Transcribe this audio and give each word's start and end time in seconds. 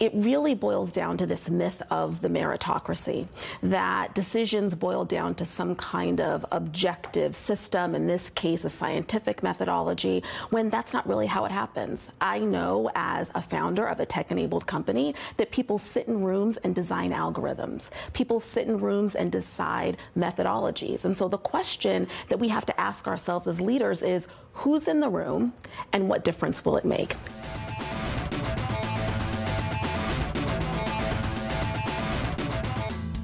it 0.00 0.12
really 0.14 0.54
boils 0.54 0.92
down 0.92 1.18
to 1.18 1.26
this 1.26 1.50
myth 1.50 1.82
of 1.90 2.22
the 2.22 2.28
meritocracy 2.28 3.28
that 3.62 4.14
decisions 4.14 4.74
boil 4.74 5.04
down 5.04 5.34
to 5.34 5.44
some 5.44 5.74
kind 5.76 6.22
of 6.22 6.44
objective 6.52 7.36
system, 7.36 7.94
in 7.94 8.06
this 8.06 8.30
case, 8.30 8.64
a 8.64 8.70
scientific 8.70 9.42
methodology, 9.42 10.24
when 10.48 10.70
that's 10.70 10.94
not 10.94 11.06
really 11.06 11.26
how 11.26 11.44
it 11.44 11.52
happens. 11.52 12.08
I 12.20 12.38
know 12.38 12.90
as 12.94 13.30
a 13.34 13.42
founder 13.42 13.86
of 13.86 14.00
a 14.00 14.06
tech 14.06 14.30
enabled 14.30 14.66
company 14.66 15.14
that 15.36 15.50
people 15.50 15.76
sit 15.76 16.08
in 16.08 16.24
rooms 16.24 16.56
and 16.64 16.74
design 16.74 17.12
algorithms. 17.12 17.90
People 18.14 18.40
sit 18.40 18.66
in 18.66 18.78
rooms 18.78 19.14
and 19.14 19.30
decide 19.30 19.98
methodologies. 20.16 21.04
And 21.04 21.14
so 21.14 21.28
the 21.28 21.36
question 21.36 22.08
that 22.30 22.38
we 22.38 22.48
have 22.48 22.64
to 22.66 22.80
ask 22.80 23.06
ourselves 23.06 23.46
as 23.46 23.60
leaders 23.60 24.00
is 24.00 24.26
who's 24.54 24.88
in 24.88 25.00
the 25.00 25.10
room 25.10 25.52
and 25.92 26.08
what 26.08 26.24
difference 26.24 26.64
will 26.64 26.78
it 26.78 26.86
make? 26.86 27.16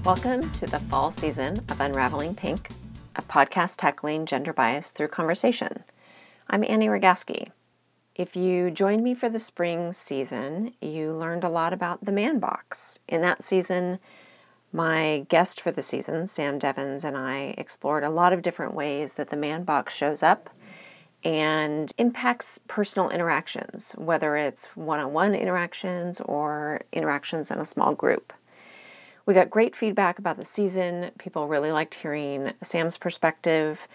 Welcome 0.07 0.53
to 0.53 0.69
the 0.69 0.79
fall 0.79 1.11
season 1.11 1.65
of 1.69 1.81
Unraveling 1.81 2.37
Pink, 2.37 2.71
a 3.17 3.23
podcast 3.23 3.75
tackling 3.79 4.25
gender 4.25 4.53
bias 4.53 4.93
through 4.93 5.09
conversation. 5.09 5.83
I'm 6.49 6.63
Annie 6.63 6.87
Rogaski. 6.87 7.51
If 8.15 8.37
you 8.37 8.71
joined 8.71 9.03
me 9.03 9.17
for 9.17 9.29
the 9.29 9.41
spring 9.41 9.93
season, 9.93 10.75
you 10.81 11.13
learned 11.13 11.43
a 11.43 11.49
lot 11.49 11.73
about 11.73 12.05
the 12.05 12.13
man 12.13 12.39
box. 12.39 13.01
In 13.09 13.21
that 13.23 13.43
season, 13.43 13.99
my 14.73 15.27
guest 15.29 15.61
for 15.61 15.73
the 15.73 15.83
season, 15.83 16.29
Sam 16.29 16.61
Devens, 16.61 17.03
and 17.03 17.17
I 17.17 17.57
explored 17.59 18.05
a 18.05 18.09
lot 18.09 18.33
of 18.33 18.43
different 18.43 18.75
ways 18.75 19.15
that 19.15 19.31
the 19.31 19.37
man 19.37 19.65
box 19.65 19.93
shows 19.93 20.23
up 20.23 20.51
and 21.25 21.91
impacts 21.99 22.61
personal 22.69 23.11
interactions, 23.11 23.91
whether 23.99 24.37
it's 24.37 24.67
one 24.77 25.01
on 25.01 25.13
one 25.13 25.35
interactions 25.35 26.21
or 26.21 26.83
interactions 26.93 27.51
in 27.51 27.59
a 27.59 27.65
small 27.65 27.93
group. 27.93 28.33
We 29.27 29.35
got 29.35 29.51
great 29.51 29.75
feedback 29.75 30.21
about 30.21 30.37
the 30.37 30.45
season. 30.45 31.11
People 31.19 31.49
really 31.49 31.73
liked 31.73 31.97
hearing 31.97 32.53
Sam's 32.63 32.97
perspective. 32.97 33.89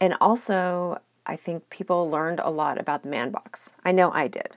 And 0.00 0.14
also, 0.20 1.00
I 1.24 1.36
think 1.36 1.70
people 1.70 2.10
learned 2.10 2.40
a 2.40 2.50
lot 2.50 2.78
about 2.78 3.04
the 3.04 3.08
man 3.08 3.30
box. 3.30 3.76
I 3.84 3.92
know 3.92 4.10
I 4.10 4.26
did. 4.26 4.56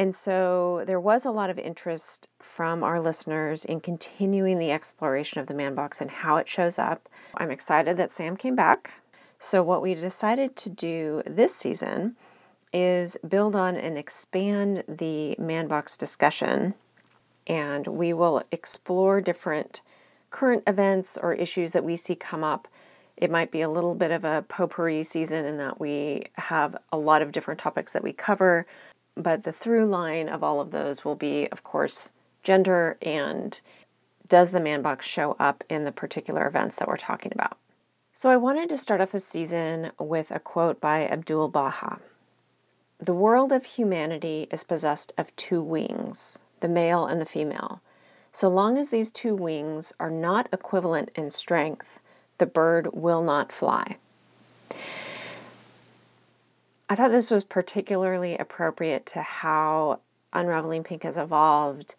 And 0.00 0.14
so 0.14 0.82
there 0.84 0.98
was 0.98 1.24
a 1.24 1.30
lot 1.30 1.50
of 1.50 1.58
interest 1.58 2.28
from 2.40 2.82
our 2.82 3.00
listeners 3.00 3.64
in 3.64 3.80
continuing 3.80 4.58
the 4.58 4.72
exploration 4.72 5.40
of 5.40 5.46
the 5.46 5.54
man 5.54 5.74
box 5.76 6.00
and 6.00 6.10
how 6.10 6.36
it 6.36 6.48
shows 6.48 6.78
up. 6.78 7.08
I'm 7.36 7.52
excited 7.52 7.96
that 7.98 8.10
Sam 8.10 8.36
came 8.36 8.56
back. 8.56 8.94
So, 9.38 9.62
what 9.62 9.80
we 9.80 9.94
decided 9.94 10.56
to 10.56 10.70
do 10.70 11.22
this 11.26 11.54
season 11.54 12.16
is 12.72 13.16
build 13.26 13.56
on 13.56 13.76
and 13.76 13.96
expand 13.96 14.84
the 14.88 15.36
man 15.38 15.66
box 15.66 15.96
discussion 15.96 16.74
and 17.50 17.88
we 17.88 18.12
will 18.12 18.44
explore 18.52 19.20
different 19.20 19.80
current 20.30 20.62
events 20.68 21.18
or 21.20 21.34
issues 21.34 21.72
that 21.72 21.82
we 21.82 21.96
see 21.96 22.14
come 22.14 22.44
up. 22.44 22.68
It 23.16 23.28
might 23.28 23.50
be 23.50 23.60
a 23.60 23.68
little 23.68 23.96
bit 23.96 24.12
of 24.12 24.24
a 24.24 24.44
potpourri 24.48 25.02
season 25.02 25.44
in 25.44 25.58
that 25.58 25.80
we 25.80 26.26
have 26.34 26.76
a 26.92 26.96
lot 26.96 27.22
of 27.22 27.32
different 27.32 27.58
topics 27.58 27.92
that 27.92 28.04
we 28.04 28.12
cover, 28.12 28.66
but 29.16 29.42
the 29.42 29.52
through 29.52 29.86
line 29.86 30.28
of 30.28 30.44
all 30.44 30.60
of 30.60 30.70
those 30.70 31.04
will 31.04 31.16
be, 31.16 31.48
of 31.48 31.64
course, 31.64 32.10
gender 32.44 32.96
and 33.02 33.60
does 34.28 34.52
the 34.52 34.60
man 34.60 34.80
box 34.80 35.04
show 35.04 35.34
up 35.40 35.64
in 35.68 35.84
the 35.84 35.90
particular 35.90 36.46
events 36.46 36.76
that 36.76 36.86
we're 36.86 36.96
talking 36.96 37.32
about. 37.34 37.58
So 38.14 38.30
I 38.30 38.36
wanted 38.36 38.68
to 38.68 38.78
start 38.78 39.00
off 39.00 39.10
the 39.10 39.18
season 39.18 39.90
with 39.98 40.30
a 40.30 40.38
quote 40.38 40.80
by 40.80 41.04
Abdu'l-Baha. 41.04 41.98
The 43.00 43.14
world 43.14 43.50
of 43.50 43.64
humanity 43.64 44.46
is 44.52 44.62
possessed 44.62 45.12
of 45.18 45.34
two 45.34 45.60
wings 45.60 46.42
the 46.60 46.68
male 46.68 47.06
and 47.06 47.20
the 47.20 47.26
female. 47.26 47.80
So 48.32 48.48
long 48.48 48.78
as 48.78 48.90
these 48.90 49.10
two 49.10 49.34
wings 49.34 49.92
are 49.98 50.10
not 50.10 50.48
equivalent 50.52 51.10
in 51.16 51.30
strength, 51.30 52.00
the 52.38 52.46
bird 52.46 52.88
will 52.92 53.22
not 53.22 53.52
fly. 53.52 53.96
I 56.88 56.94
thought 56.94 57.10
this 57.10 57.30
was 57.30 57.44
particularly 57.44 58.36
appropriate 58.36 59.06
to 59.06 59.22
how 59.22 60.00
Unraveling 60.32 60.84
Pink 60.84 61.02
has 61.02 61.16
evolved, 61.16 61.96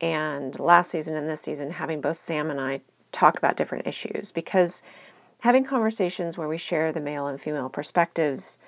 and 0.00 0.58
last 0.58 0.90
season 0.90 1.16
and 1.16 1.28
this 1.28 1.40
season, 1.40 1.72
having 1.72 2.00
both 2.00 2.16
Sam 2.16 2.50
and 2.50 2.60
I 2.60 2.80
talk 3.12 3.38
about 3.38 3.56
different 3.56 3.86
issues 3.86 4.32
because 4.32 4.82
having 5.40 5.64
conversations 5.64 6.36
where 6.36 6.48
we 6.48 6.58
share 6.58 6.92
the 6.92 7.00
male 7.00 7.26
and 7.26 7.40
female 7.40 7.68
perspectives 7.68 8.58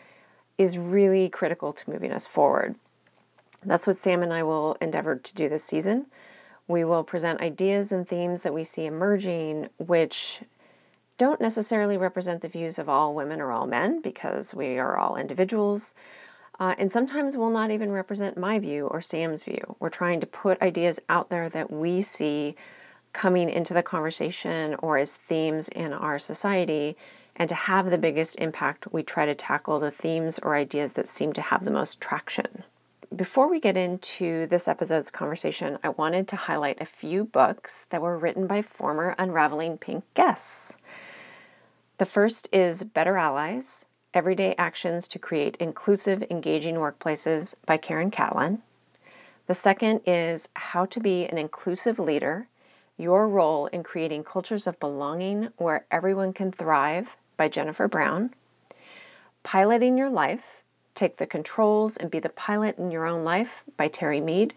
is 0.58 0.78
really 0.78 1.28
critical 1.28 1.72
to 1.72 1.90
moving 1.90 2.12
us 2.12 2.26
forward. 2.26 2.76
That's 3.64 3.86
what 3.86 3.98
Sam 3.98 4.22
and 4.22 4.32
I 4.32 4.42
will 4.42 4.76
endeavor 4.80 5.16
to 5.16 5.34
do 5.34 5.48
this 5.48 5.64
season. 5.64 6.06
We 6.66 6.84
will 6.84 7.04
present 7.04 7.40
ideas 7.40 7.92
and 7.92 8.06
themes 8.06 8.42
that 8.42 8.54
we 8.54 8.64
see 8.64 8.86
emerging, 8.86 9.68
which 9.78 10.42
don't 11.16 11.40
necessarily 11.40 11.96
represent 11.96 12.40
the 12.40 12.48
views 12.48 12.78
of 12.78 12.88
all 12.88 13.14
women 13.14 13.40
or 13.40 13.52
all 13.52 13.66
men 13.66 14.00
because 14.00 14.54
we 14.54 14.78
are 14.78 14.96
all 14.96 15.16
individuals. 15.16 15.94
Uh, 16.58 16.74
and 16.78 16.90
sometimes 16.90 17.36
will 17.36 17.50
not 17.50 17.70
even 17.70 17.90
represent 17.90 18.38
my 18.38 18.58
view 18.58 18.86
or 18.86 19.00
Sam's 19.00 19.42
view. 19.42 19.76
We're 19.80 19.88
trying 19.90 20.20
to 20.20 20.26
put 20.26 20.62
ideas 20.62 21.00
out 21.08 21.28
there 21.28 21.48
that 21.48 21.70
we 21.70 22.00
see 22.02 22.54
coming 23.12 23.48
into 23.48 23.74
the 23.74 23.82
conversation 23.82 24.76
or 24.78 24.98
as 24.98 25.16
themes 25.16 25.68
in 25.68 25.92
our 25.92 26.18
society. 26.18 26.96
And 27.36 27.48
to 27.48 27.54
have 27.54 27.90
the 27.90 27.98
biggest 27.98 28.38
impact, 28.38 28.92
we 28.92 29.02
try 29.02 29.26
to 29.26 29.34
tackle 29.34 29.80
the 29.80 29.90
themes 29.90 30.38
or 30.40 30.54
ideas 30.54 30.92
that 30.92 31.08
seem 31.08 31.32
to 31.32 31.42
have 31.42 31.64
the 31.64 31.70
most 31.70 32.00
traction. 32.00 32.64
Before 33.14 33.48
we 33.48 33.60
get 33.60 33.76
into 33.76 34.46
this 34.46 34.66
episode's 34.66 35.10
conversation, 35.10 35.78
I 35.84 35.90
wanted 35.90 36.26
to 36.28 36.36
highlight 36.36 36.80
a 36.80 36.86
few 36.86 37.24
books 37.24 37.86
that 37.90 38.02
were 38.02 38.18
written 38.18 38.48
by 38.48 38.60
former 38.60 39.14
Unraveling 39.18 39.78
Pink 39.78 40.02
guests. 40.14 40.76
The 41.98 42.06
first 42.06 42.48
is 42.50 42.82
Better 42.82 43.16
Allies 43.16 43.84
Everyday 44.14 44.56
Actions 44.56 45.06
to 45.08 45.20
Create 45.20 45.56
Inclusive, 45.60 46.24
Engaging 46.28 46.76
Workplaces 46.76 47.54
by 47.66 47.76
Karen 47.76 48.10
Catlin. 48.10 48.62
The 49.46 49.54
second 49.54 50.00
is 50.06 50.48
How 50.56 50.84
to 50.86 50.98
Be 50.98 51.26
an 51.26 51.38
Inclusive 51.38 52.00
Leader 52.00 52.48
Your 52.96 53.28
Role 53.28 53.66
in 53.66 53.84
Creating 53.84 54.24
Cultures 54.24 54.66
of 54.66 54.80
Belonging 54.80 55.50
Where 55.56 55.84
Everyone 55.88 56.32
Can 56.32 56.50
Thrive 56.50 57.16
by 57.36 57.48
Jennifer 57.48 57.86
Brown. 57.86 58.34
Piloting 59.44 59.96
Your 59.96 60.10
Life 60.10 60.63
Take 60.94 61.16
the 61.16 61.26
Controls 61.26 61.96
and 61.96 62.10
Be 62.10 62.20
the 62.20 62.28
Pilot 62.28 62.78
in 62.78 62.90
Your 62.90 63.06
Own 63.06 63.24
Life 63.24 63.64
by 63.76 63.88
Terry 63.88 64.20
Mead, 64.20 64.54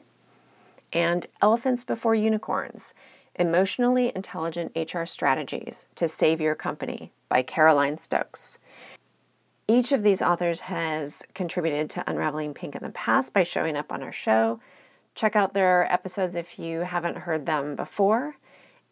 and 0.94 1.26
Elephants 1.42 1.84
Before 1.84 2.14
Unicorns 2.14 2.94
Emotionally 3.36 4.12
Intelligent 4.16 4.72
HR 4.76 5.06
Strategies 5.06 5.86
to 5.96 6.08
Save 6.08 6.40
Your 6.40 6.56
Company 6.56 7.12
by 7.28 7.42
Caroline 7.42 7.98
Stokes. 7.98 8.60
Each 9.68 9.92
of 9.92 10.04
these 10.04 10.22
authors 10.22 10.62
has 10.62 11.24
contributed 11.34 11.90
to 11.90 12.10
Unraveling 12.10 12.54
Pink 12.54 12.76
in 12.76 12.84
the 12.84 12.90
past 12.90 13.34
by 13.34 13.44
showing 13.44 13.76
up 13.76 13.92
on 13.92 14.02
our 14.02 14.14
show. 14.14 14.60
Check 15.14 15.36
out 15.36 15.54
their 15.54 15.92
episodes 15.92 16.36
if 16.36 16.58
you 16.58 16.82
haven't 16.82 17.18
heard 17.18 17.46
them 17.46 17.76
before. 17.76 18.38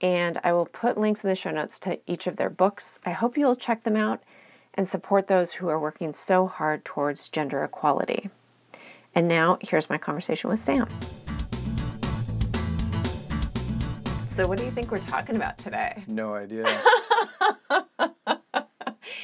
And 0.01 0.39
I 0.43 0.51
will 0.51 0.65
put 0.65 0.97
links 0.97 1.23
in 1.23 1.29
the 1.29 1.35
show 1.35 1.51
notes 1.51 1.79
to 1.81 1.99
each 2.05 2.27
of 2.27 2.35
their 2.35 2.49
books. 2.49 2.99
I 3.05 3.11
hope 3.11 3.37
you'll 3.37 3.55
check 3.55 3.83
them 3.83 3.95
out 3.95 4.21
and 4.75 4.87
support 4.87 5.27
those 5.27 5.53
who 5.53 5.67
are 5.69 5.79
working 5.79 6.13
so 6.13 6.45
hard 6.45 6.85
towards 6.85 7.29
gender 7.29 7.63
equality. 7.63 8.29
And 9.15 9.27
now, 9.27 9.57
here's 9.61 9.89
my 9.89 9.97
conversation 9.97 10.49
with 10.49 10.59
Sam. 10.59 10.87
So, 14.27 14.45
what 14.45 14.57
do 14.57 14.65
you 14.65 14.71
think 14.71 14.91
we're 14.91 14.99
talking 14.99 15.37
about 15.37 15.57
today? 15.57 16.03
No 16.07 16.35
idea. 16.35 16.65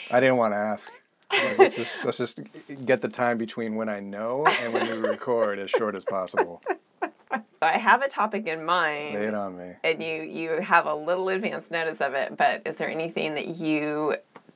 I 0.09 0.19
didn't 0.19 0.37
want 0.37 0.53
to 0.53 0.57
ask. 0.57 0.89
Let's 1.57 1.75
just, 1.75 2.05
let's 2.05 2.17
just 2.17 2.39
get 2.85 3.01
the 3.01 3.07
time 3.09 3.37
between 3.37 3.75
when 3.75 3.89
I 3.89 3.99
know 3.99 4.45
and 4.45 4.73
when 4.73 4.89
we 4.89 4.97
record 4.97 5.59
as 5.59 5.69
short 5.69 5.95
as 5.95 6.05
possible. 6.05 6.61
I 7.61 7.77
have 7.77 8.01
a 8.01 8.09
topic 8.09 8.47
in 8.47 8.65
mind. 8.65 9.15
Lay 9.15 9.27
it 9.27 9.33
on 9.35 9.57
me. 9.57 9.73
And 9.83 10.01
you 10.01 10.23
you 10.23 10.61
have 10.61 10.87
a 10.87 10.95
little 10.95 11.29
advance 11.29 11.69
notice 11.69 12.01
of 12.01 12.13
it, 12.15 12.35
but 12.35 12.63
is 12.65 12.77
there 12.77 12.89
anything 12.89 13.35
that 13.35 13.47
you 13.47 14.15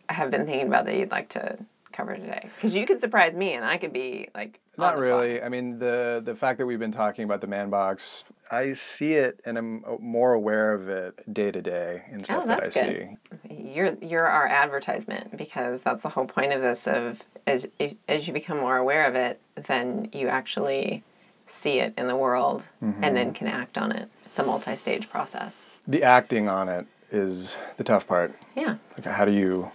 have 0.09 0.31
been 0.31 0.45
thinking 0.45 0.67
about 0.67 0.85
that 0.85 0.95
you'd 0.95 1.11
like 1.11 1.29
to 1.29 1.57
cover 1.91 2.15
today? 2.15 2.49
Because 2.55 2.75
you 2.75 2.85
could 2.85 2.99
surprise 2.99 3.37
me, 3.37 3.53
and 3.53 3.65
I 3.65 3.77
could 3.77 3.93
be 3.93 4.29
like. 4.35 4.59
Not 4.77 4.97
really. 4.97 5.41
I 5.41 5.47
mean, 5.47 5.79
the 5.79 6.21
the 6.23 6.35
fact 6.35 6.57
that 6.57 6.65
we've 6.65 6.79
been 6.79 6.91
talking 6.91 7.23
about 7.23 7.39
the 7.39 7.47
man 7.47 7.69
box, 7.69 8.25
I 8.51 8.73
see 8.73 9.13
it, 9.13 9.39
and 9.45 9.57
I'm 9.57 9.85
more 9.99 10.33
aware 10.33 10.73
of 10.73 10.89
it 10.89 11.33
day 11.33 11.49
to 11.49 11.61
day 11.61 12.03
and 12.11 12.25
stuff 12.25 12.43
oh, 12.43 12.47
that 12.47 12.63
I 12.63 12.67
good. 12.67 12.73
see. 12.73 13.53
You're 13.53 13.95
you're 14.01 14.25
our 14.25 14.47
advertisement 14.47 15.37
because 15.37 15.81
that's 15.81 16.03
the 16.03 16.09
whole 16.09 16.25
point 16.25 16.51
of 16.51 16.61
this. 16.61 16.87
Of 16.87 17.21
as 17.47 17.67
as 18.09 18.27
you 18.27 18.33
become 18.33 18.57
more 18.57 18.75
aware 18.75 19.07
of 19.07 19.15
it, 19.15 19.39
then 19.55 20.09
you 20.11 20.27
actually 20.27 21.03
see 21.47 21.79
it 21.79 21.93
in 21.97 22.07
the 22.07 22.15
world, 22.17 22.65
mm-hmm. 22.83 23.01
and 23.01 23.15
then 23.15 23.33
can 23.33 23.47
act 23.47 23.77
on 23.77 23.93
it. 23.93 24.09
It's 24.25 24.39
a 24.39 24.43
multi-stage 24.43 25.09
process. 25.09 25.67
The 25.87 26.03
acting 26.03 26.49
on 26.49 26.67
it 26.67 26.85
is 27.11 27.55
the 27.77 27.83
tough 27.85 28.07
part. 28.07 28.35
Yeah. 28.55 28.75
Like, 28.97 29.05
how 29.05 29.23
do 29.23 29.31
you 29.31 29.71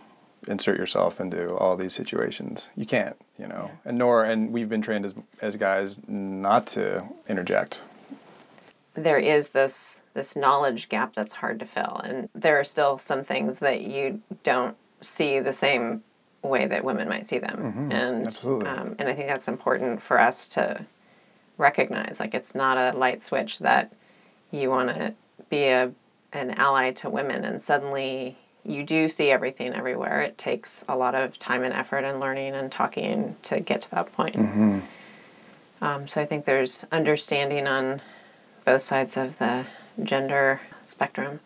insert 0.49 0.79
yourself 0.79 1.21
into 1.21 1.55
all 1.57 1.77
these 1.77 1.93
situations. 1.95 2.69
You 2.77 2.87
can't, 2.87 3.17
you 3.39 3.47
know. 3.47 3.71
Yeah. 3.73 3.91
And 3.91 3.99
nor 3.99 4.25
and 4.25 4.53
we've 4.53 4.69
been 4.69 4.83
trained 4.83 5.05
as 5.05 5.15
as 5.41 5.57
guys 5.57 5.99
not 6.09 6.67
to 6.69 7.05
interject 7.29 7.83
there 8.95 9.19
is 9.19 9.51
this 9.51 9.99
this 10.15 10.35
knowledge 10.35 10.89
gap 10.89 11.15
that's 11.15 11.35
hard 11.35 11.61
to 11.61 11.65
fill 11.67 12.01
and 12.05 12.29
there 12.35 12.59
are 12.59 12.65
still 12.65 12.99
some 12.99 13.23
things 13.23 13.61
that 13.61 13.81
you 13.83 14.21
don't 14.43 14.77
see 15.01 15.39
the 15.39 15.53
same 15.53 16.03
way 16.43 16.67
that 16.67 16.85
women 16.85 17.09
might 17.09 17.27
see 17.29 17.39
them 17.39 17.57
Mm-hmm. 17.57 17.93
and 17.93 18.27
Absolutely. 18.27 18.67
um, 18.69 18.97
and 18.99 19.09
i 19.09 19.15
think 19.15 19.29
that's 19.29 19.47
important 19.47 20.03
for 20.03 20.19
us 20.19 20.49
to 20.49 20.85
recognize 21.57 22.19
like 22.19 22.35
it's 22.35 22.55
not 22.55 22.77
a 22.77 22.97
light 22.99 23.23
switch 23.23 23.61
that 23.61 23.93
you 24.51 24.69
want 24.71 24.89
to 24.89 25.15
be 25.49 25.65
a 25.65 25.93
an 26.33 26.51
ally 26.53 26.91
to 26.91 27.09
women 27.09 27.45
and 27.45 27.63
suddenly 27.63 28.37
you 28.65 28.85
do 28.85 29.09
see 29.09 29.31
everything 29.31 29.73
everywhere. 29.75 30.23
It 30.23 30.37
takes 30.39 30.85
a 30.89 30.97
lot 30.97 31.15
of 31.15 31.39
time 31.39 31.63
and 31.65 31.73
effort 31.75 32.05
and 32.05 32.21
learning 32.21 32.55
and 32.55 32.71
talking 32.71 33.37
to 33.45 33.61
get 33.61 33.83
to 33.83 33.91
that 33.93 34.13
point. 34.13 34.37
Um, 35.83 36.07
so 36.09 36.21
i 36.21 36.27
think 36.27 36.45
there's 36.45 36.85
understanding 36.93 37.67
on 37.67 38.03
both 38.67 38.83
sides 38.83 39.17
of 39.17 39.39
the 39.39 39.65
gender 40.03 40.61
spectrum. 40.87 41.41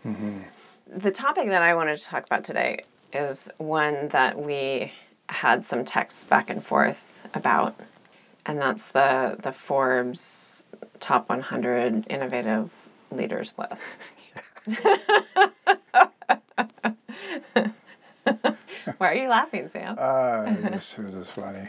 The 0.89 1.11
topic 1.13 1.49
that 1.49 1.63
i 1.63 1.75
wanted 1.75 1.99
to 1.99 2.05
talk 2.05 2.27
about 2.27 2.43
today 2.45 2.85
is 3.13 3.49
one 3.59 4.09
that 4.09 4.37
we 4.39 4.93
had 5.29 5.65
some 5.65 5.85
texts 5.85 6.25
back 6.25 6.51
and 6.51 6.65
forth 6.65 7.01
about 7.33 7.79
and 8.45 8.59
that's 8.61 8.91
the 8.91 9.37
the 9.41 9.53
forbes 9.53 10.65
top 11.01 11.29
100 11.29 12.07
innovative 12.11 12.71
leaders 13.13 13.55
list 13.57 14.11
Why 18.99 19.13
are 19.13 19.15
you 19.15 19.29
laughing, 19.29 19.69
Sam? 19.69 19.97
Uh, 19.99 20.45
it, 20.47 20.73
was, 20.73 20.97
it 20.99 21.03
was 21.03 21.15
just 21.15 21.31
funny. 21.33 21.69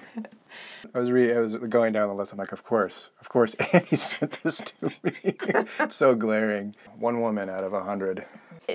I 0.94 1.00
was 1.00 1.12
re- 1.12 1.36
I 1.36 1.40
was 1.40 1.56
going 1.56 1.94
down 1.94 2.08
the 2.08 2.14
list. 2.14 2.32
I'm 2.32 2.38
like, 2.38 2.52
of 2.52 2.64
course, 2.64 3.10
of 3.20 3.30
course, 3.30 3.54
Annie 3.74 3.98
sent 3.98 4.44
this 4.44 4.58
to 4.60 4.92
me. 5.04 5.36
so 5.90 6.16
glaring. 6.16 6.76
One 6.98 7.22
woman 7.22 7.50
out 7.50 7.64
of 7.64 7.74
a 7.74 7.84
hundred. 7.84 8.26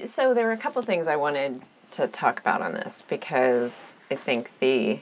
so 0.05 0.35
there 0.35 0.47
were 0.47 0.53
a 0.53 0.59
couple 0.59 0.83
things 0.83 1.09
I 1.09 1.17
wanted 1.17 1.63
to 1.93 2.07
talk 2.07 2.41
about 2.41 2.63
on 2.63 2.73
this 2.73 3.03
because 3.09 3.97
I 4.11 4.15
think 4.15 4.51
the 4.61 5.01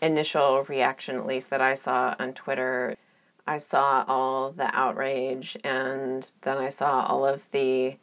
initial 0.00 0.64
reaction, 0.64 1.16
at 1.16 1.26
least 1.26 1.50
that 1.50 1.60
I 1.60 1.74
saw 1.74 2.14
on 2.18 2.32
Twitter, 2.32 2.96
I 3.46 3.58
saw 3.58 4.04
all 4.08 4.52
the 4.52 4.74
outrage 4.74 5.56
and 5.64 6.30
then 6.42 6.58
I 6.58 6.68
saw 6.70 7.04
all 7.06 7.26
of 7.26 7.42
the 7.50 7.96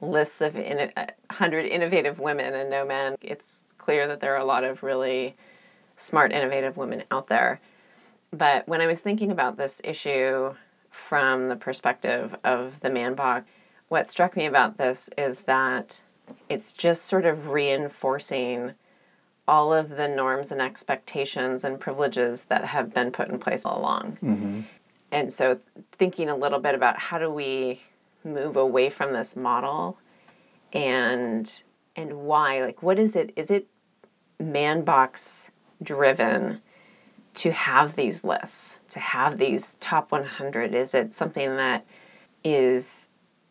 lists 0.00 0.40
of 0.40 0.56
in- 0.56 0.92
100 0.96 1.66
innovative 1.66 2.18
women 2.18 2.54
and 2.54 2.70
no 2.70 2.84
men. 2.84 3.16
It's 3.20 3.60
clear 3.88 4.06
that 4.06 4.20
there 4.20 4.34
are 4.34 4.38
a 4.38 4.44
lot 4.44 4.64
of 4.64 4.82
really 4.82 5.34
smart, 5.96 6.30
innovative 6.30 6.76
women 6.76 7.02
out 7.10 7.28
there. 7.28 7.58
But 8.30 8.68
when 8.68 8.82
I 8.82 8.86
was 8.86 8.98
thinking 8.98 9.30
about 9.30 9.56
this 9.56 9.80
issue 9.82 10.54
from 10.90 11.48
the 11.48 11.56
perspective 11.56 12.36
of 12.44 12.80
the 12.80 12.90
man 12.90 13.14
box, 13.14 13.48
what 13.88 14.06
struck 14.06 14.36
me 14.36 14.44
about 14.44 14.76
this 14.76 15.08
is 15.16 15.40
that 15.40 16.02
it's 16.50 16.74
just 16.74 17.06
sort 17.06 17.24
of 17.24 17.48
reinforcing 17.48 18.74
all 19.46 19.72
of 19.72 19.88
the 19.96 20.06
norms 20.06 20.52
and 20.52 20.60
expectations 20.60 21.64
and 21.64 21.80
privileges 21.80 22.44
that 22.50 22.66
have 22.66 22.92
been 22.92 23.10
put 23.10 23.30
in 23.30 23.38
place 23.38 23.64
all 23.64 23.80
along. 23.80 24.18
Mm-hmm. 24.22 24.60
And 25.10 25.32
so, 25.32 25.60
thinking 25.92 26.28
a 26.28 26.36
little 26.36 26.58
bit 26.58 26.74
about 26.74 26.98
how 26.98 27.18
do 27.18 27.30
we 27.30 27.80
move 28.22 28.54
away 28.54 28.90
from 28.90 29.14
this 29.14 29.34
model 29.34 29.96
and 30.74 31.62
and 31.96 32.12
why 32.12 32.62
like 32.62 32.82
what 32.82 32.98
is 32.98 33.16
it 33.16 33.32
is 33.34 33.50
it 33.50 33.66
man 34.38 34.82
box 34.82 35.50
driven 35.82 36.60
to 37.34 37.52
have 37.52 37.94
these 37.94 38.24
lists 38.24 38.78
to 38.90 38.98
have 38.98 39.38
these 39.38 39.74
top 39.74 40.10
100 40.10 40.74
is 40.74 40.94
it 40.94 41.14
something 41.14 41.56
that 41.56 41.84
is 42.42 43.08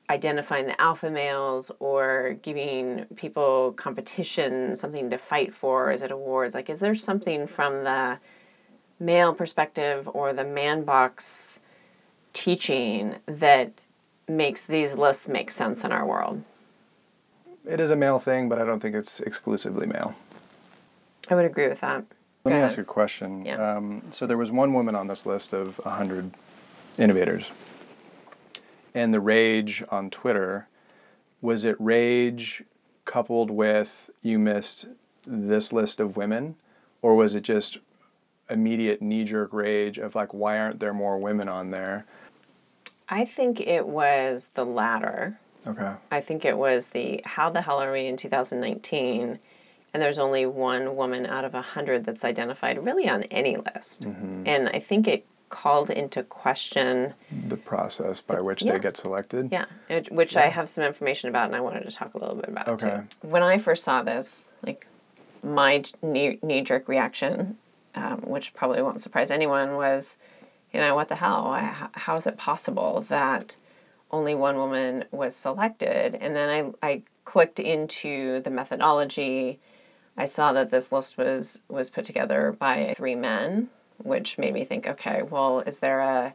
identifying 0.10 0.68
the 0.68 0.82
alpha 0.82 1.10
males 1.10 1.72
or 1.80 2.38
giving 2.42 3.06
people 3.16 3.74
competition 3.74 4.76
something 4.76 5.10
to 5.10 5.18
fight 5.18 5.54
for? 5.54 5.92
Is 5.92 6.02
it 6.02 6.12
awards? 6.12 6.56
Like 6.56 6.70
is 6.70 6.80
there 6.80 6.96
something 6.96 7.48
from 7.48 7.84
the 7.84 8.20
male 9.00 9.34
perspective 9.34 10.10
or 10.14 10.34
the 10.34 10.46
man 10.46 10.84
box 10.84 11.60
teaching 12.34 13.16
that 13.26 13.74
makes 14.28 14.66
these 14.66 14.96
lists 14.96 15.28
make 15.28 15.52
sense 15.52 15.84
in 15.84 15.92
our 15.92 16.06
world? 16.06 16.44
It 17.66 17.80
is 17.82 17.92
a 17.92 17.96
male 17.98 18.20
thing, 18.20 18.48
but 18.48 18.60
I 18.60 18.66
don't 18.66 18.80
think 18.80 18.96
it's 18.96 19.20
exclusively 19.20 19.88
male. 19.88 20.16
I 21.30 21.36
would 21.36 21.46
agree 21.46 21.68
with 21.68 21.80
that 21.82 22.04
Let 22.44 22.44
Go 22.44 22.50
me 22.52 22.56
ahead. 22.58 22.66
ask 22.66 22.78
a 22.78 22.84
question. 22.84 23.46
Yeah. 23.46 23.76
Um, 23.76 24.04
so 24.12 24.26
there 24.26 24.38
was 24.38 24.52
one 24.52 24.74
woman 24.74 24.96
on 24.96 25.08
this 25.08 25.26
list 25.26 25.54
of 25.54 25.80
100 25.80 26.32
innovators. 26.98 27.44
And 28.96 29.14
the 29.14 29.20
rage 29.20 29.84
on 29.90 30.10
Twitter, 30.10 30.68
was 31.42 31.66
it 31.66 31.76
rage 31.80 32.64
coupled 33.06 33.52
with 33.52 34.10
you 34.22 34.40
missed 34.40 34.88
this 35.26 35.74
list 35.74 36.00
of 36.00 36.16
women? 36.18 36.56
Or 37.02 37.16
was 37.16 37.36
it 37.36 37.42
just 37.42 37.80
immediate 38.50 39.02
knee 39.02 39.26
jerk 39.26 39.52
rage 39.52 39.98
of 39.98 40.16
like, 40.16 40.34
why 40.34 40.58
aren't 40.58 40.80
there 40.80 40.94
more 40.94 41.18
women 41.18 41.48
on 41.50 41.70
there? 41.72 42.06
i 43.10 43.24
think 43.24 43.60
it 43.62 43.88
was 43.88 44.50
the 44.56 44.66
latter 44.66 45.40
Okay. 45.66 45.94
I 46.12 46.22
think 46.22 46.46
it 46.46 46.58
was 46.58 46.90
the 46.90 47.22
How 47.26 47.50
the 47.50 47.60
Hell 47.62 47.80
Are 47.80 47.92
We 47.92 48.06
in 48.08 48.16
2019, 48.16 49.38
and 49.94 50.02
there's 50.02 50.20
only 50.20 50.46
one 50.46 50.96
woman 50.96 51.26
out 51.26 51.46
of 51.46 51.56
a 51.56 51.62
hundred 51.62 52.06
that's 52.06 52.24
identified 52.24 52.84
really 52.84 53.08
on 53.10 53.24
any 53.24 53.58
list. 53.58 54.06
And 54.06 54.70
I 54.70 54.80
think 54.80 55.08
it 55.08 55.26
called 55.50 55.90
into 55.90 56.24
question, 56.24 57.14
The 57.48 57.58
process 57.58 58.20
by 58.22 58.42
which 58.42 58.62
yeah. 58.62 58.74
they 58.74 58.80
get 58.80 58.98
selected. 58.98 59.50
yeah, 59.52 59.66
it, 59.90 60.12
which 60.12 60.36
I 60.36 60.48
have 60.50 60.70
some 60.70 60.84
information 60.84 61.30
about, 61.30 61.46
and 61.48 61.56
I 61.56 61.62
wanted 61.62 61.84
to 61.86 61.92
talk 61.92 62.14
a 62.14 62.18
little 62.18 62.36
bit 62.36 62.50
about. 62.50 62.68
Okay. 62.68 63.02
Too. 63.22 63.28
When 63.28 63.44
I 63.44 63.58
first 63.58 63.84
saw 63.84 64.04
this, 64.04 64.44
like 64.66 64.88
my 65.44 65.84
knee 66.02 66.62
jerk 66.62 66.88
reaction, 66.88 67.58
um, 67.96 68.22
which 68.22 68.54
probably 68.54 68.82
won't 68.82 69.02
surprise 69.02 69.32
anyone, 69.32 69.76
was, 69.76 70.18
you 70.74 70.82
know, 70.82 70.96
what 70.96 71.08
the 71.08 71.16
hell? 71.16 71.54
How, 71.54 71.90
how 71.94 72.16
is 72.18 72.28
it 72.28 72.38
possible 72.38 73.06
that 73.08 73.56
only 74.12 74.36
one 74.36 74.58
woman 74.58 75.06
was 75.12 75.36
selected. 75.36 76.16
And 76.16 76.36
then 76.36 76.74
I, 76.82 76.88
I 76.88 77.02
clicked 77.26 77.60
into 77.60 78.42
the 78.42 78.50
methodology. 78.50 79.60
I 80.18 80.26
saw 80.26 80.52
that 80.54 80.72
this 80.72 80.92
list 80.92 81.18
was 81.18 81.62
was 81.68 81.90
put 81.90 82.06
together 82.06 82.56
by 82.58 82.94
three 82.98 83.16
men, 83.16 83.70
which 83.98 84.38
made 84.38 84.54
me 84.54 84.66
think, 84.66 84.88
okay, 84.88 85.22
well, 85.22 85.60
is 85.60 85.80
there 85.80 86.00
a 86.00 86.34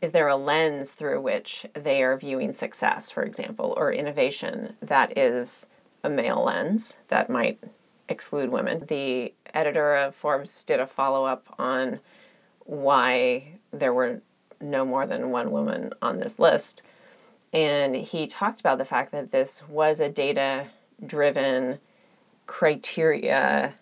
is 0.00 0.12
there 0.12 0.28
a 0.28 0.36
lens 0.36 0.92
through 0.92 1.20
which 1.20 1.66
they 1.74 2.02
are 2.02 2.16
viewing 2.16 2.52
success, 2.52 3.10
for 3.10 3.22
example, 3.22 3.74
or 3.76 3.92
innovation 3.92 4.74
that 4.80 5.18
is 5.18 5.66
a 6.02 6.08
male 6.08 6.42
lens 6.42 6.96
that 7.08 7.28
might 7.28 7.58
exclude 8.08 8.50
women? 8.50 8.84
The 8.88 9.34
editor 9.52 9.96
of 9.96 10.14
Forbes 10.14 10.64
did 10.64 10.80
a 10.80 10.86
follow 10.86 11.26
up 11.26 11.54
on 11.58 12.00
why 12.64 13.58
there 13.72 13.92
were 13.92 14.22
no 14.60 14.84
more 14.84 15.06
than 15.06 15.30
one 15.30 15.50
woman 15.50 15.92
on 16.00 16.18
this 16.18 16.38
list. 16.38 16.82
And 17.52 17.94
he 17.94 18.26
talked 18.26 18.60
about 18.60 18.78
the 18.78 18.84
fact 18.84 19.12
that 19.12 19.32
this 19.32 19.66
was 19.68 20.00
a 20.00 20.08
data 20.08 20.66
driven, 21.04 21.78
criteria 22.50 23.74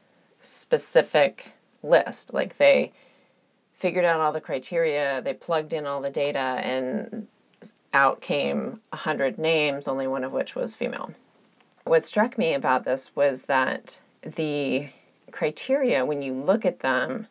specific 0.42 1.52
list. 1.82 2.34
Like 2.34 2.58
they 2.58 2.92
figured 3.78 4.04
out 4.04 4.20
all 4.20 4.30
the 4.30 4.42
criteria, 4.42 5.22
they 5.22 5.32
plugged 5.32 5.72
in 5.72 5.86
all 5.86 6.02
the 6.02 6.10
data, 6.10 6.38
and 6.38 7.28
out 7.94 8.20
came 8.20 8.80
100 8.90 9.38
names, 9.38 9.88
only 9.88 10.06
one 10.06 10.22
of 10.22 10.32
which 10.32 10.54
was 10.54 10.74
female. 10.74 11.14
What 11.84 12.04
struck 12.04 12.36
me 12.36 12.52
about 12.52 12.84
this 12.84 13.10
was 13.16 13.42
that 13.42 14.02
the 14.20 14.90
criteria, 15.30 16.04
when 16.04 16.20
you 16.20 16.34
look 16.34 16.66
at 16.66 16.80
them, 16.80 17.26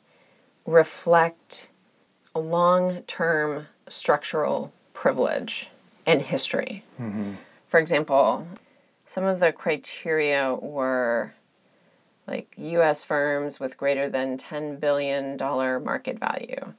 reflect 0.66 1.70
a 2.34 2.40
long 2.40 3.04
term 3.04 3.68
structural 3.88 4.74
privilege 4.96 5.70
and 6.08 6.20
history. 6.20 6.84
Mm-hmm. 7.00 7.34
For 7.68 7.80
example, 7.80 8.48
some 9.08 9.24
of 9.24 9.40
the 9.40 9.52
criteria 9.52 10.54
were 10.54 11.34
like 12.28 12.54
US 12.58 13.04
firms 13.06 13.60
with 13.60 13.78
greater 13.78 14.10
than 14.10 14.38
$10 14.38 14.80
billion 14.80 15.38
market 15.38 16.20
value, 16.20 16.74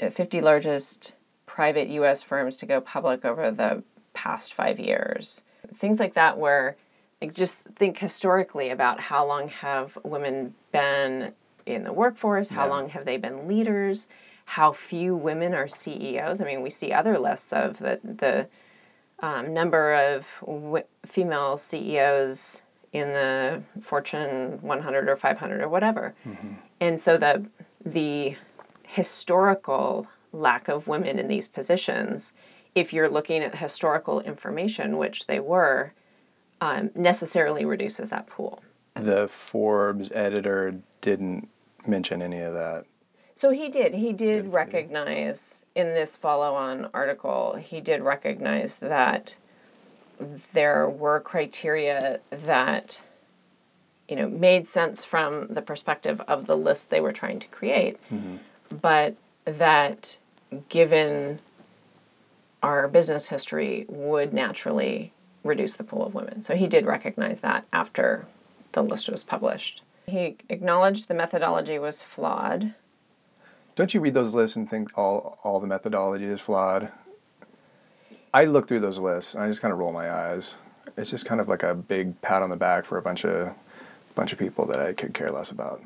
50 0.00 0.40
largest 0.40 1.14
private 1.46 1.88
US 1.90 2.22
firms 2.22 2.56
to 2.56 2.66
go 2.66 2.80
public 2.80 3.24
over 3.24 3.50
the 3.50 3.82
past 4.14 4.54
five 4.54 4.80
years. 4.80 5.42
Things 5.76 6.00
like 6.00 6.14
that, 6.14 6.38
where 6.38 6.76
like 7.20 7.34
just 7.34 7.60
think 7.76 7.98
historically 7.98 8.70
about 8.70 8.98
how 8.98 9.26
long 9.26 9.48
have 9.48 9.98
women 10.02 10.54
been 10.72 11.32
in 11.66 11.84
the 11.84 11.92
workforce, 11.92 12.48
how 12.48 12.64
Yeah. 12.64 12.70
long 12.70 12.88
have 12.90 13.04
they 13.04 13.18
been 13.18 13.46
leaders, 13.46 14.08
how 14.46 14.72
few 14.72 15.14
women 15.14 15.54
are 15.54 15.68
CEOs. 15.68 16.40
I 16.40 16.44
mean, 16.44 16.62
we 16.62 16.70
see 16.70 16.92
other 16.92 17.18
lists 17.18 17.52
of 17.52 17.78
the, 17.78 18.00
the 18.02 18.46
um, 19.24 19.54
number 19.54 19.94
of 19.94 20.26
w- 20.44 20.84
female 21.06 21.56
CEOs 21.56 22.62
in 22.92 23.08
the 23.08 23.62
Fortune 23.82 24.58
100 24.60 25.08
or 25.08 25.16
500 25.16 25.60
or 25.62 25.68
whatever. 25.68 26.14
And 26.80 27.00
so 27.00 27.16
the 27.16 27.46
the 27.84 28.36
historical 28.82 30.06
lack 30.32 30.68
of 30.68 30.86
women 30.86 31.18
in 31.18 31.28
these 31.28 31.48
positions 31.48 32.32
if 32.74 32.92
you're 32.92 33.08
looking 33.08 33.42
at 33.42 33.54
historical 33.54 34.20
information, 34.20 34.98
which 34.98 35.26
they 35.26 35.38
were, 35.38 35.92
um, 36.60 36.90
necessarily 36.94 37.64
reduces 37.64 38.10
that 38.10 38.26
pool. 38.26 38.62
The 38.94 39.28
Forbes 39.28 40.10
editor 40.12 40.74
didn't 41.00 41.48
mention 41.86 42.20
any 42.20 42.40
of 42.40 42.52
that. 42.54 42.84
So 43.36 43.50
he 43.50 43.68
did. 43.68 43.94
He 43.94 44.12
did 44.12 44.52
recognize 44.52 45.64
in 45.74 45.88
this 45.88 46.16
follow 46.16 46.54
on 46.54 46.88
article, 46.94 47.56
he 47.56 47.80
did 47.80 48.00
recognize 48.00 48.78
that 48.78 49.36
there 50.52 50.88
were 50.88 51.18
criteria 51.20 52.20
that 52.30 53.00
you 54.08 54.14
know 54.14 54.28
made 54.28 54.68
sense 54.68 55.04
from 55.04 55.48
the 55.48 55.62
perspective 55.62 56.20
of 56.28 56.46
the 56.46 56.56
list 56.56 56.90
they 56.90 57.00
were 57.00 57.12
trying 57.12 57.40
to 57.40 57.48
create 57.48 57.98
but 58.80 59.16
that 59.44 60.16
given 60.68 61.40
our 62.62 62.88
business 62.88 63.28
history 63.28 63.84
would 63.88 64.32
naturally 64.32 65.12
reduce 65.42 65.74
the 65.74 65.84
pool 65.84 66.06
of 66.06 66.14
women. 66.14 66.42
So 66.42 66.56
he 66.56 66.66
did 66.66 66.86
recognize 66.86 67.40
that 67.40 67.66
after 67.72 68.24
the 68.72 68.82
list 68.82 69.08
was 69.10 69.22
published. 69.22 69.82
He 70.06 70.36
acknowledged 70.48 71.08
the 71.08 71.14
methodology 71.14 71.78
was 71.78 72.02
flawed 72.02 72.74
Don't 73.76 73.92
you 73.92 74.00
read 74.00 74.14
those 74.14 74.34
lists 74.34 74.56
and 74.56 74.68
think 74.68 74.96
all 74.96 75.38
all 75.42 75.58
the 75.60 75.66
methodology 75.66 76.26
is 76.26 76.40
flawed? 76.40 76.92
I 78.32 78.44
look 78.44 78.68
through 78.68 78.80
those 78.80 78.98
lists 78.98 79.34
and 79.34 79.42
I 79.42 79.48
just 79.48 79.60
kind 79.60 79.72
of 79.72 79.78
roll 79.78 79.92
my 79.92 80.10
eyes. 80.10 80.56
It's 80.96 81.10
just 81.10 81.26
kind 81.26 81.40
of 81.40 81.48
like 81.48 81.62
a 81.62 81.74
big 81.74 82.20
pat 82.20 82.42
on 82.42 82.50
the 82.50 82.56
back 82.56 82.84
for 82.84 82.98
a 82.98 83.02
bunch 83.02 83.24
of 83.24 83.52
bunch 84.14 84.32
of 84.32 84.38
people 84.38 84.64
that 84.66 84.78
I 84.80 84.92
could 84.92 85.12
care 85.12 85.30
less 85.32 85.50
about. 85.50 85.82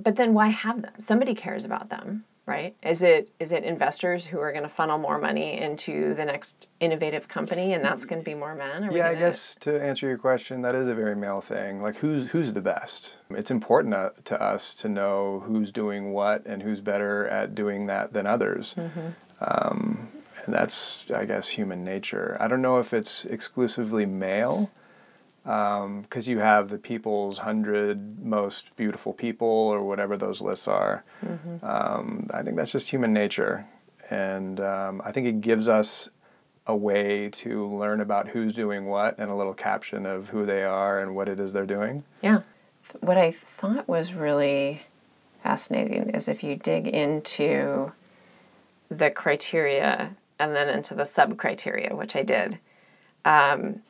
but 0.00 0.16
then 0.16 0.34
why 0.34 0.48
have 0.48 0.82
them 0.82 0.92
somebody 0.98 1.34
cares 1.34 1.64
about 1.64 1.88
them 1.90 2.24
right 2.46 2.74
is 2.82 3.02
it 3.02 3.30
is 3.38 3.52
it 3.52 3.62
investors 3.64 4.26
who 4.26 4.40
are 4.40 4.50
going 4.52 4.64
to 4.64 4.68
funnel 4.68 4.98
more 4.98 5.18
money 5.18 5.60
into 5.60 6.12
the 6.14 6.24
next 6.24 6.70
innovative 6.80 7.28
company 7.28 7.72
and 7.72 7.84
that's 7.84 8.04
going 8.04 8.20
to 8.20 8.24
be 8.24 8.34
more 8.34 8.54
men 8.54 8.84
Are 8.84 8.96
Yeah, 8.96 9.08
I 9.08 9.14
guess 9.14 9.54
to 9.60 9.80
answer 9.82 10.08
your 10.08 10.18
question, 10.18 10.62
that 10.62 10.74
is 10.74 10.88
a 10.88 10.94
very 10.94 11.14
male 11.14 11.40
thing. 11.40 11.82
Like 11.82 11.96
who's 11.96 12.30
who's 12.30 12.52
the 12.52 12.60
best? 12.60 13.16
It's 13.30 13.50
important 13.50 13.94
to, 13.94 14.12
to 14.24 14.42
us 14.42 14.74
to 14.74 14.88
know 14.88 15.44
who's 15.46 15.70
doing 15.70 16.12
what 16.12 16.44
and 16.46 16.62
who's 16.62 16.80
better 16.80 17.26
at 17.28 17.54
doing 17.54 17.86
that 17.86 18.12
than 18.12 18.26
others. 18.26 18.74
Um, 19.40 20.08
and 20.44 20.54
that's, 20.54 21.04
I 21.14 21.24
guess, 21.24 21.48
human 21.48 21.84
nature. 21.84 22.36
I 22.40 22.48
don't 22.48 22.62
know 22.62 22.78
if 22.78 22.92
it's 22.92 23.24
exclusively 23.24 24.06
male, 24.06 24.70
because 25.44 26.28
you 26.28 26.38
have 26.38 26.68
the 26.68 26.78
people's 26.78 27.38
hundred 27.38 28.24
most 28.24 28.74
beautiful 28.76 29.12
people 29.12 29.48
or 29.48 29.82
whatever 29.82 30.16
those 30.16 30.40
lists 30.40 30.68
are. 30.68 31.04
Um, 31.62 32.28
I 32.32 32.42
think 32.42 32.56
that's 32.56 32.70
just 32.72 32.88
human 32.90 33.12
nature, 33.12 33.66
and 34.10 34.60
um, 34.60 35.02
I 35.04 35.10
think 35.12 35.26
it 35.26 35.40
gives 35.40 35.68
us 35.68 36.08
a 36.66 36.76
way 36.76 37.28
to 37.30 37.66
learn 37.66 38.00
about 38.00 38.28
who's 38.28 38.54
doing 38.54 38.86
what 38.86 39.18
and 39.18 39.30
a 39.30 39.34
little 39.34 39.54
caption 39.54 40.06
of 40.06 40.28
who 40.28 40.46
they 40.46 40.62
are 40.62 41.00
and 41.00 41.16
what 41.16 41.28
it 41.28 41.40
is 41.40 41.52
they're 41.52 41.66
doing. 41.66 42.04
yeah 42.22 42.42
what 43.00 43.16
i 43.16 43.30
thought 43.32 43.88
was 43.88 44.12
really 44.12 44.82
fascinating 45.42 46.10
is 46.10 46.28
if 46.28 46.44
you 46.44 46.54
dig 46.54 46.86
into 46.86 47.90
the 48.90 49.10
criteria 49.10 50.14
and 50.38 50.54
then 50.54 50.68
into 50.68 50.94
the 50.94 51.04
sub 51.04 51.36
criteria 51.36 51.96
which 51.96 52.14
i 52.14 52.22
did 52.22 52.58
You 53.24 53.80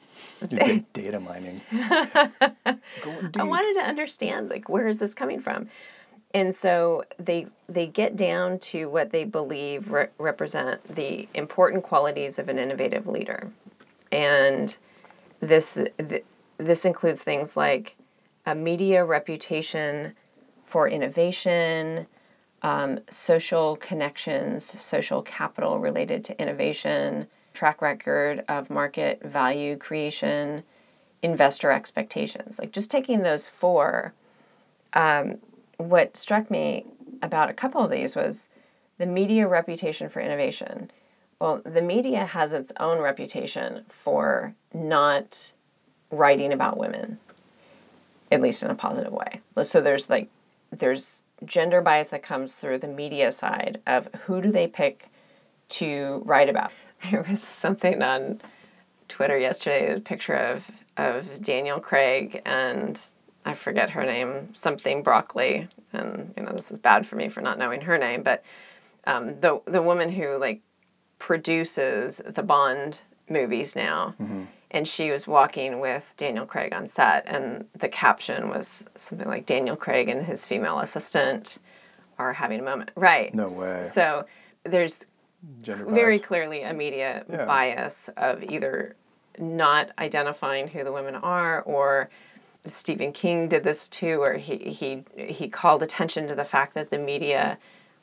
did 0.48 0.92
data 0.92 1.20
mining. 1.20 1.60
I 1.72 3.42
wanted 3.42 3.74
to 3.80 3.86
understand 3.86 4.48
like 4.48 4.68
where 4.68 4.88
is 4.88 4.98
this 4.98 5.14
coming 5.14 5.40
from, 5.40 5.68
and 6.34 6.54
so 6.54 7.04
they 7.18 7.46
they 7.68 7.86
get 7.86 8.16
down 8.16 8.58
to 8.60 8.86
what 8.86 9.10
they 9.10 9.24
believe 9.24 9.90
re- 9.90 10.08
represent 10.18 10.82
the 10.94 11.28
important 11.34 11.82
qualities 11.82 12.38
of 12.38 12.48
an 12.48 12.58
innovative 12.58 13.06
leader, 13.06 13.50
and 14.10 14.76
this 15.40 15.78
th- 15.98 16.24
this 16.58 16.84
includes 16.84 17.22
things 17.22 17.56
like 17.56 17.96
a 18.46 18.54
media 18.54 19.04
reputation 19.04 20.14
for 20.66 20.88
innovation, 20.88 22.06
um, 22.62 22.98
social 23.10 23.76
connections, 23.76 24.64
social 24.64 25.22
capital 25.22 25.78
related 25.78 26.24
to 26.24 26.40
innovation, 26.40 27.26
track 27.52 27.82
record 27.82 28.44
of 28.48 28.70
market 28.70 29.22
value 29.22 29.76
creation, 29.76 30.62
investor 31.22 31.70
expectations. 31.70 32.58
Like 32.58 32.72
just 32.72 32.90
taking 32.90 33.22
those 33.22 33.48
four, 33.48 34.12
um, 34.92 35.38
what 35.76 36.16
struck 36.16 36.50
me 36.50 36.86
about 37.22 37.50
a 37.50 37.54
couple 37.54 37.84
of 37.84 37.90
these 37.90 38.16
was 38.16 38.48
the 38.98 39.06
media 39.06 39.46
reputation 39.46 40.08
for 40.08 40.20
innovation. 40.20 40.90
Well, 41.38 41.60
the 41.64 41.82
media 41.82 42.24
has 42.26 42.52
its 42.52 42.72
own 42.78 42.98
reputation 42.98 43.84
for 43.88 44.54
not 44.72 45.52
writing 46.10 46.52
about 46.52 46.78
women, 46.78 47.18
at 48.30 48.40
least 48.40 48.62
in 48.62 48.70
a 48.70 48.74
positive 48.74 49.12
way. 49.12 49.40
So 49.62 49.80
there's 49.80 50.08
like, 50.08 50.28
there's 50.70 51.24
gender 51.44 51.80
bias 51.80 52.08
that 52.08 52.22
comes 52.22 52.54
through 52.54 52.78
the 52.78 52.86
media 52.86 53.32
side 53.32 53.80
of 53.86 54.08
who 54.26 54.40
do 54.40 54.52
they 54.52 54.66
pick 54.66 55.08
to 55.70 56.22
write 56.24 56.48
about. 56.48 56.70
There 57.10 57.24
was 57.28 57.42
something 57.42 58.02
on 58.02 58.40
Twitter 59.08 59.38
yesterday, 59.38 59.94
a 59.94 60.00
picture 60.00 60.34
of 60.34 60.70
of 60.96 61.42
Daniel 61.42 61.80
Craig 61.80 62.42
and 62.44 63.00
I 63.44 63.54
forget 63.54 63.90
her 63.90 64.04
name, 64.04 64.54
something 64.54 65.02
Broccoli, 65.02 65.68
and 65.92 66.32
you 66.36 66.42
know 66.44 66.52
this 66.52 66.70
is 66.70 66.78
bad 66.78 67.06
for 67.06 67.16
me 67.16 67.28
for 67.28 67.40
not 67.40 67.58
knowing 67.58 67.80
her 67.82 67.98
name, 67.98 68.22
but 68.22 68.44
um, 69.06 69.40
the 69.40 69.60
the 69.66 69.82
woman 69.82 70.10
who 70.12 70.38
like 70.38 70.60
produces 71.18 72.20
the 72.24 72.42
Bond 72.42 72.98
movies 73.28 73.74
now, 73.74 74.14
and 74.70 74.86
she 74.86 75.10
was 75.10 75.26
walking 75.26 75.80
with 75.80 76.14
Daniel 76.16 76.46
Craig 76.46 76.72
on 76.72 76.86
set, 76.86 77.24
and 77.26 77.66
the 77.78 77.88
caption 77.88 78.48
was 78.48 78.84
something 78.94 79.28
like 79.28 79.44
Daniel 79.46 79.76
Craig 79.76 80.08
and 80.08 80.24
his 80.24 80.46
female 80.46 80.78
assistant 80.78 81.58
are 82.18 82.32
having 82.32 82.60
a 82.60 82.62
moment, 82.62 82.90
right? 82.94 83.34
No 83.34 83.46
way. 83.46 83.82
So 83.82 84.26
there's 84.64 85.06
Gender 85.62 85.84
very 85.86 86.18
bias. 86.18 86.26
clearly 86.26 86.62
a 86.62 86.72
media 86.72 87.24
Yeah. 87.28 87.44
bias 87.46 88.08
of 88.16 88.42
either 88.44 88.94
not 89.38 89.90
identifying 89.98 90.68
who 90.68 90.84
the 90.84 90.92
women 90.92 91.14
are 91.16 91.62
or 91.62 92.10
Stephen 92.64 93.12
King 93.12 93.48
did 93.48 93.64
this 93.64 93.88
too 93.88 94.20
where 94.20 94.36
he 94.36 94.56
he 94.58 95.04
he 95.16 95.48
called 95.48 95.82
attention 95.82 96.28
to 96.28 96.34
the 96.34 96.44
fact 96.44 96.74
that 96.74 96.90
the 96.90 96.98
media 96.98 97.58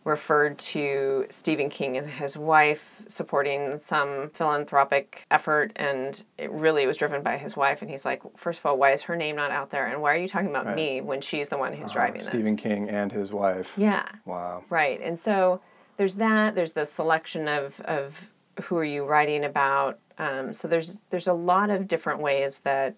referred 0.06 0.58
to 0.58 1.26
Stephen 1.30 1.70
King 1.70 1.96
and 1.98 2.10
his 2.10 2.36
wife 2.36 3.02
supporting 3.08 3.78
some 3.78 4.30
philanthropic 4.34 5.26
effort 5.30 5.72
and 5.76 6.24
it 6.38 6.50
really 6.52 6.88
was 6.88 6.98
driven 6.98 7.22
by 7.22 7.38
his 7.38 7.56
wife 7.56 7.82
and 7.82 7.92
he's 7.92 8.06
like 8.06 8.22
first 8.38 8.60
of 8.60 8.66
all 8.66 8.78
why 8.78 8.92
is 8.92 9.04
her 9.04 9.16
name 9.16 9.36
not 9.36 9.52
out 9.52 9.70
there 9.70 9.86
and 9.88 10.02
why 10.02 10.14
are 10.14 10.18
you 10.18 10.28
talking 10.28 10.50
about 10.50 10.66
Right. 10.66 10.76
me 10.76 11.02
when 11.02 11.22
she's 11.22 11.50
the 11.50 11.58
one 11.58 11.74
who's 11.74 11.92
uh-huh. 11.92 11.94
driving 11.94 12.24
Stephen 12.24 12.56
this 12.56 12.64
King 12.64 12.90
and 12.90 13.12
his 13.12 13.32
wife. 13.32 13.78
yeah 13.78 14.06
Wow. 14.26 14.64
Right. 14.70 15.00
And 15.02 15.20
so 15.20 15.62
there's 16.00 16.16
that. 16.16 16.56
There's 16.56 16.72
the 16.72 16.86
selection 16.86 17.50
of, 17.50 17.82
of 17.82 18.22
who 18.64 18.78
are 18.78 18.86
you 18.86 19.04
writing 19.04 19.44
about. 19.44 20.00
Um, 20.18 20.54
so 20.54 20.70
there's 20.70 21.02
there's 21.10 21.28
a 21.28 21.34
lot 21.34 21.70
of 21.70 21.90
different 21.90 22.22
ways 22.22 22.60
that 22.60 22.96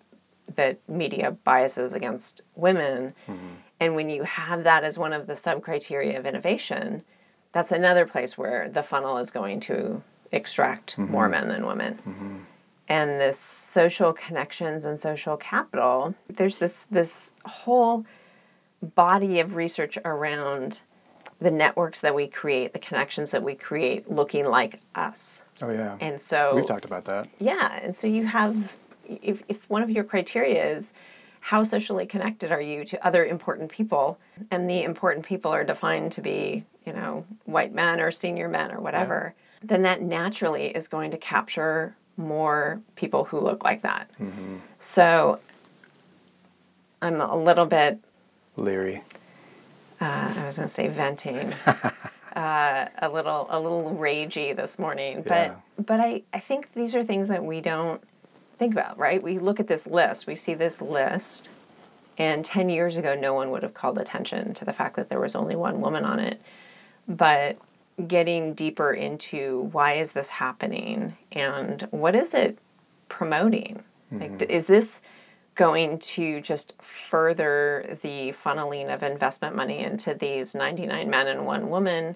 that 0.56 0.78
media 0.88 1.32
biases 1.44 1.94
against 1.94 2.44
women. 2.54 3.16
Mm-hmm. 3.28 3.48
And 3.80 3.96
when 3.96 4.10
you 4.10 4.22
have 4.22 4.66
that 4.66 4.84
as 4.84 5.00
one 5.00 5.14
of 5.14 5.26
the 5.26 5.36
sub 5.36 5.64
criteria 5.64 6.20
of 6.20 6.28
innovation, 6.28 7.02
that's 7.54 7.72
another 7.72 8.06
place 8.06 8.38
where 8.38 8.70
the 8.70 8.84
funnel 8.84 9.18
is 9.18 9.32
going 9.32 9.62
to 9.62 10.04
extract 10.32 10.92
mm-hmm. 10.92 11.12
more 11.12 11.28
men 11.28 11.48
than 11.48 11.66
women. 11.66 11.96
Mm-hmm. 12.08 12.36
And 12.88 13.20
this 13.20 13.40
social 13.40 14.14
connections 14.14 14.86
and 14.86 15.00
social 15.00 15.38
capital, 15.38 16.14
there's 16.30 16.60
this 16.60 16.86
this 16.92 17.32
whole 17.46 18.06
body 18.84 19.40
of 19.40 19.56
research 19.56 19.98
around 20.06 20.82
the 21.42 21.52
networks 21.52 22.02
that 22.02 22.14
we 22.14 22.28
create, 22.28 22.72
the 22.72 22.80
connections 22.80 23.32
that 23.32 23.42
we 23.44 23.56
create 23.56 24.10
looking 24.10 24.46
like 24.48 24.80
us. 24.96 25.42
Oh 25.62 25.72
yeah. 25.72 25.98
And 26.00 26.22
so 26.22 26.54
We've 26.56 26.66
talked 26.66 26.86
about 26.86 27.06
that. 27.06 27.28
yeah, 27.40 27.80
and 27.82 27.96
so 27.96 28.08
you 28.08 28.26
have 28.28 28.76
if 29.08 29.42
if 29.50 29.70
one 29.70 29.82
of 29.82 29.90
your 29.90 30.04
criteria 30.04 30.74
is 30.76 30.94
how 31.42 31.64
socially 31.64 32.06
connected 32.06 32.52
are 32.52 32.62
you 32.62 32.86
to 32.86 33.04
other 33.06 33.26
important 33.26 33.72
people 33.72 34.20
and 34.52 34.70
the 34.70 34.84
important 34.84 35.26
people 35.26 35.52
are 35.52 35.64
defined 35.64 36.12
to 36.12 36.22
be, 36.22 36.64
you 36.86 36.94
know, 36.94 37.26
white 37.46 37.74
men 37.74 38.00
or 38.00 38.12
senior 38.12 38.48
men 38.48 38.72
or 38.72 38.80
whatever, 38.80 39.34
then 39.64 39.82
that 39.82 40.04
naturally 40.04 40.68
is 40.68 40.88
going 40.88 41.10
to 41.10 41.18
capture 41.18 41.96
more 42.16 42.80
people 42.96 43.26
who 43.26 43.40
look 43.40 43.64
like 43.64 43.82
that. 43.82 44.08
Mm-hmm. 44.20 44.58
So 44.78 45.40
I'm 47.02 47.20
a 47.20 47.36
little 47.36 47.66
bit 47.66 47.98
Leary. 48.56 49.02
Uh, 50.02 50.34
I 50.36 50.46
was 50.46 50.58
going 50.58 50.68
to 50.68 50.74
say 50.74 50.88
venting, 50.88 51.54
uh, 52.36 52.86
a 52.98 53.10
little 53.10 53.48
a 53.50 53.60
little 53.60 53.96
ragey 54.00 54.56
this 54.56 54.80
morning. 54.80 55.22
But 55.22 55.32
Yeah. 55.52 55.56
but 55.78 56.00
I 56.00 56.24
I 56.34 56.40
think 56.40 56.74
these 56.74 56.96
are 56.96 57.04
things 57.04 57.28
that 57.28 57.44
we 57.46 57.62
don't 57.62 58.02
think 58.58 58.74
about, 58.74 58.98
right? 58.98 59.22
We 59.22 59.40
look 59.40 59.60
at 59.60 59.68
this 59.68 59.86
list, 59.88 60.28
we 60.28 60.36
see 60.36 60.54
this 60.54 60.82
list, 60.82 61.50
and 62.18 62.44
ten 62.44 62.70
years 62.70 62.98
ago, 62.98 63.16
no 63.16 63.34
one 63.34 63.52
would 63.52 63.64
have 63.64 63.74
called 63.74 63.98
attention 63.98 64.54
to 64.56 64.66
the 64.66 64.74
fact 64.74 64.96
that 64.96 65.10
there 65.10 65.20
was 65.20 65.36
only 65.36 65.56
one 65.56 65.82
woman 65.82 66.04
on 66.04 66.20
it. 66.20 66.42
But 67.08 67.58
getting 68.08 68.54
deeper 68.54 68.92
into 68.94 69.70
why 69.72 69.94
is 69.94 70.14
this 70.14 70.30
happening 70.30 71.16
and 71.32 71.88
what 71.92 72.16
is 72.16 72.34
it 72.34 72.58
promoting? 73.10 73.84
Like, 74.12 74.42
is 74.50 74.66
this 74.68 75.02
going 75.56 76.00
to 76.00 76.42
just 76.42 76.82
further 76.82 77.98
the 78.02 78.34
funneling 78.44 78.94
of 78.94 79.04
investment 79.04 79.56
money 79.56 79.80
into 79.80 80.14
these 80.14 80.56
99 80.56 81.10
men 81.10 81.28
and 81.28 81.46
one 81.46 81.70
woman? 81.70 82.16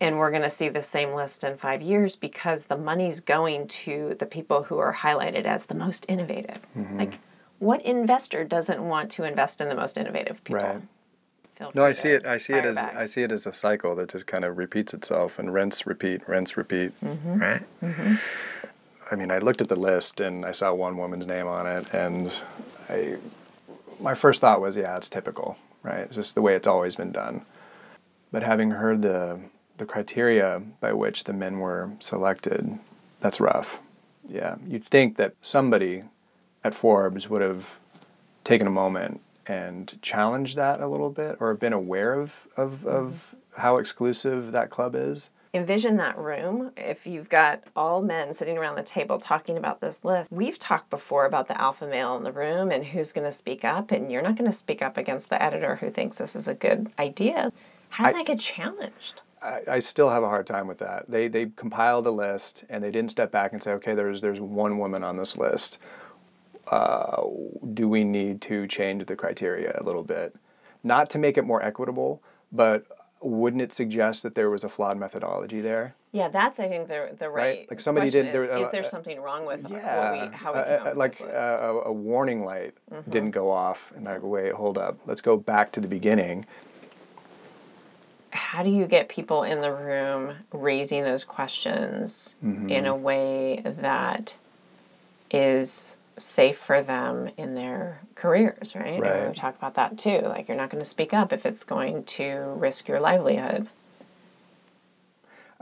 And 0.00 0.18
we're 0.18 0.30
going 0.30 0.42
to 0.42 0.50
see 0.50 0.68
the 0.68 0.82
same 0.82 1.14
list 1.14 1.44
in 1.44 1.56
five 1.56 1.80
years 1.80 2.16
because 2.16 2.64
the 2.64 2.76
money's 2.76 3.20
going 3.20 3.68
to 3.68 4.16
the 4.18 4.26
people 4.26 4.64
who 4.64 4.78
are 4.78 4.92
highlighted 4.92 5.44
as 5.44 5.66
the 5.66 5.74
most 5.74 6.06
innovative. 6.08 6.58
Like, 6.96 7.18
what 7.60 7.82
investor 7.82 8.42
doesn't 8.42 8.82
want 8.82 9.12
to 9.12 9.22
invest 9.22 9.60
in 9.60 9.68
the 9.68 9.76
most 9.76 9.96
innovative 9.96 10.42
people? 10.42 10.66
Right. 11.60 11.74
No, 11.74 11.84
I 11.84 11.92
see 11.92 12.08
it. 12.08 12.26
I 12.26 12.38
see 12.38 12.54
it 12.54 12.64
as 12.64 12.74
back. 12.74 12.96
I 12.96 13.06
see 13.06 13.22
it 13.22 13.30
as 13.30 13.46
a 13.46 13.52
cycle 13.52 13.94
that 13.94 14.08
just 14.08 14.26
kind 14.26 14.44
of 14.44 14.58
repeats 14.58 14.92
itself 14.92 15.38
and 15.38 15.54
rinse, 15.54 15.86
repeat, 15.86 16.28
rinse, 16.28 16.56
repeat. 16.56 16.92
Mm-hmm. 17.00 17.38
Right. 17.38 17.62
I 19.12 19.14
mean, 19.14 19.30
I 19.30 19.38
looked 19.38 19.60
at 19.60 19.68
the 19.68 19.76
list 19.76 20.20
and 20.20 20.46
I 20.46 20.52
saw 20.52 20.72
one 20.72 20.96
woman's 20.96 21.26
name 21.26 21.46
on 21.46 21.66
it, 21.66 21.92
and 21.92 22.42
I, 22.88 23.16
my 24.00 24.14
first 24.14 24.40
thought 24.40 24.62
was, 24.62 24.74
yeah, 24.74 24.96
it's 24.96 25.10
typical, 25.10 25.58
right? 25.82 25.98
It's 25.98 26.16
just 26.16 26.34
the 26.34 26.40
way 26.40 26.54
it's 26.54 26.66
always 26.66 26.96
been 26.96 27.12
done. 27.12 27.42
But 28.32 28.42
having 28.42 28.70
heard 28.70 29.02
the 29.02 29.38
the 29.76 29.84
criteria 29.84 30.62
by 30.80 30.94
which 30.94 31.24
the 31.24 31.34
men 31.34 31.58
were 31.58 31.90
selected, 31.98 32.78
that's 33.20 33.38
rough. 33.38 33.82
Yeah, 34.26 34.56
you'd 34.66 34.86
think 34.86 35.18
that 35.18 35.34
somebody 35.42 36.04
at 36.64 36.74
Forbes 36.74 37.28
would 37.28 37.42
have 37.42 37.80
taken 38.44 38.66
a 38.66 38.70
moment 38.70 39.20
and 39.46 39.98
challenged 40.00 40.56
that 40.56 40.80
a 40.80 40.88
little 40.88 41.10
bit, 41.10 41.36
or 41.38 41.50
have 41.50 41.60
been 41.60 41.74
aware 41.74 42.14
of 42.14 42.48
of, 42.56 42.86
of 42.86 43.34
mm-hmm. 43.36 43.60
how 43.60 43.76
exclusive 43.76 44.52
that 44.52 44.70
club 44.70 44.94
is. 44.94 45.28
Envision 45.54 45.96
that 45.98 46.16
room 46.16 46.70
if 46.76 47.06
you've 47.06 47.28
got 47.28 47.62
all 47.76 48.00
men 48.00 48.32
sitting 48.32 48.56
around 48.56 48.74
the 48.74 48.82
table 48.82 49.18
talking 49.18 49.58
about 49.58 49.80
this 49.80 50.02
list 50.02 50.32
we've 50.32 50.58
talked 50.58 50.88
before 50.88 51.26
about 51.26 51.46
the 51.46 51.60
alpha 51.60 51.86
male 51.86 52.16
in 52.16 52.22
the 52.22 52.32
room 52.32 52.70
and 52.70 52.84
who's 52.86 53.12
going 53.12 53.26
to 53.26 53.32
speak 53.32 53.62
up 53.64 53.90
and 53.90 54.10
you're 54.10 54.22
not 54.22 54.36
going 54.36 54.50
to 54.50 54.56
speak 54.56 54.80
up 54.80 54.96
against 54.96 55.28
the 55.28 55.42
editor 55.42 55.76
who 55.76 55.90
thinks 55.90 56.16
this 56.16 56.34
is 56.34 56.48
a 56.48 56.54
good 56.54 56.90
idea 56.98 57.52
how 57.90 58.06
does 58.06 58.14
I- 58.14 58.18
that 58.18 58.26
get 58.26 58.38
challenged 58.40 59.20
I, 59.42 59.60
I 59.68 59.78
still 59.80 60.08
have 60.08 60.22
a 60.22 60.28
hard 60.28 60.46
time 60.46 60.68
with 60.68 60.78
that. 60.78 61.10
They 61.10 61.26
they 61.26 61.46
compiled 61.56 62.06
a 62.06 62.12
list 62.12 62.64
and 62.68 62.82
they 62.82 62.92
didn't 62.92 63.10
step 63.10 63.32
back 63.32 63.52
and 63.52 63.60
say, 63.60 63.72
okay, 63.72 63.92
there's 63.92 64.20
there's 64.20 64.40
one 64.40 64.78
woman 64.78 65.02
on 65.02 65.16
this 65.16 65.36
list. 65.36 65.78
Uh, 66.68 67.24
do 67.74 67.88
we 67.88 68.04
need 68.04 68.40
to 68.42 68.68
change 68.68 69.06
the 69.06 69.16
criteria 69.16 69.76
a 69.80 69.82
little 69.82 70.04
bit, 70.04 70.36
not 70.84 71.10
to 71.10 71.18
make 71.18 71.36
it 71.36 71.42
more 71.44 71.60
equitable, 71.60 72.22
but 72.52 72.86
wouldn't 73.22 73.62
it 73.62 73.72
suggest 73.72 74.22
that 74.22 74.34
there 74.34 74.50
was 74.50 74.64
a 74.64 74.68
flawed 74.68 74.98
methodology 74.98 75.60
there? 75.60 75.94
yeah 76.12 76.28
that's 76.28 76.60
i 76.60 76.68
think 76.68 76.88
the, 76.88 77.14
the 77.18 77.28
right, 77.28 77.58
Right, 77.60 77.70
like 77.70 77.80
somebody 77.80 78.10
did- 78.10 78.34
there- 78.34 78.44
is, 78.44 78.60
is 78.60 78.66
uh, 78.66 78.70
there 78.70 78.84
uh, 78.84 78.88
something 78.88 79.20
wrong 79.20 79.46
with 79.46 79.64
Yeah, 79.70 80.18
what 80.20 80.30
we, 80.30 80.36
how 80.36 80.52
we 80.52 80.58
uh, 80.58 80.62
uh, 80.62 80.92
like 80.94 81.20
uh, 81.20 81.26
a, 81.26 81.80
a 81.86 81.92
warning 81.92 82.44
light 82.44 82.74
didn't 83.08 83.30
go 83.30 83.50
off, 83.50 83.92
and 83.96 84.04
like, 84.04 84.22
wait, 84.22 84.52
hold 84.52 84.76
up, 84.78 84.98
let's 85.06 85.20
go 85.22 85.36
back 85.36 85.72
to 85.72 85.80
the 85.80 85.88
beginning. 85.88 86.44
how 88.30 88.62
do 88.62 88.70
you 88.70 88.86
get 88.86 89.08
people 89.08 89.42
in 89.42 89.60
the 89.60 89.72
room 89.72 90.34
raising 90.52 91.02
those 91.04 91.24
questions 91.24 92.36
Mm-hmm. 92.44 92.68
in 92.68 92.86
a 92.86 92.94
way 92.96 93.62
that 93.64 94.36
is 95.30 95.96
safe 96.22 96.58
for 96.58 96.82
them 96.82 97.30
in 97.36 97.54
their 97.54 98.00
careers, 98.14 98.74
right? 98.74 99.02
And 99.02 99.26
We've 99.28 99.36
talked 99.36 99.58
about 99.58 99.74
that 99.74 99.98
too. 99.98 100.20
Like 100.20 100.48
you're 100.48 100.56
not 100.56 100.70
going 100.70 100.82
to 100.82 100.88
speak 100.88 101.12
up 101.12 101.32
if 101.32 101.44
it's 101.44 101.64
going 101.64 102.04
to 102.04 102.54
risk 102.56 102.88
your 102.88 103.00
livelihood. 103.00 103.68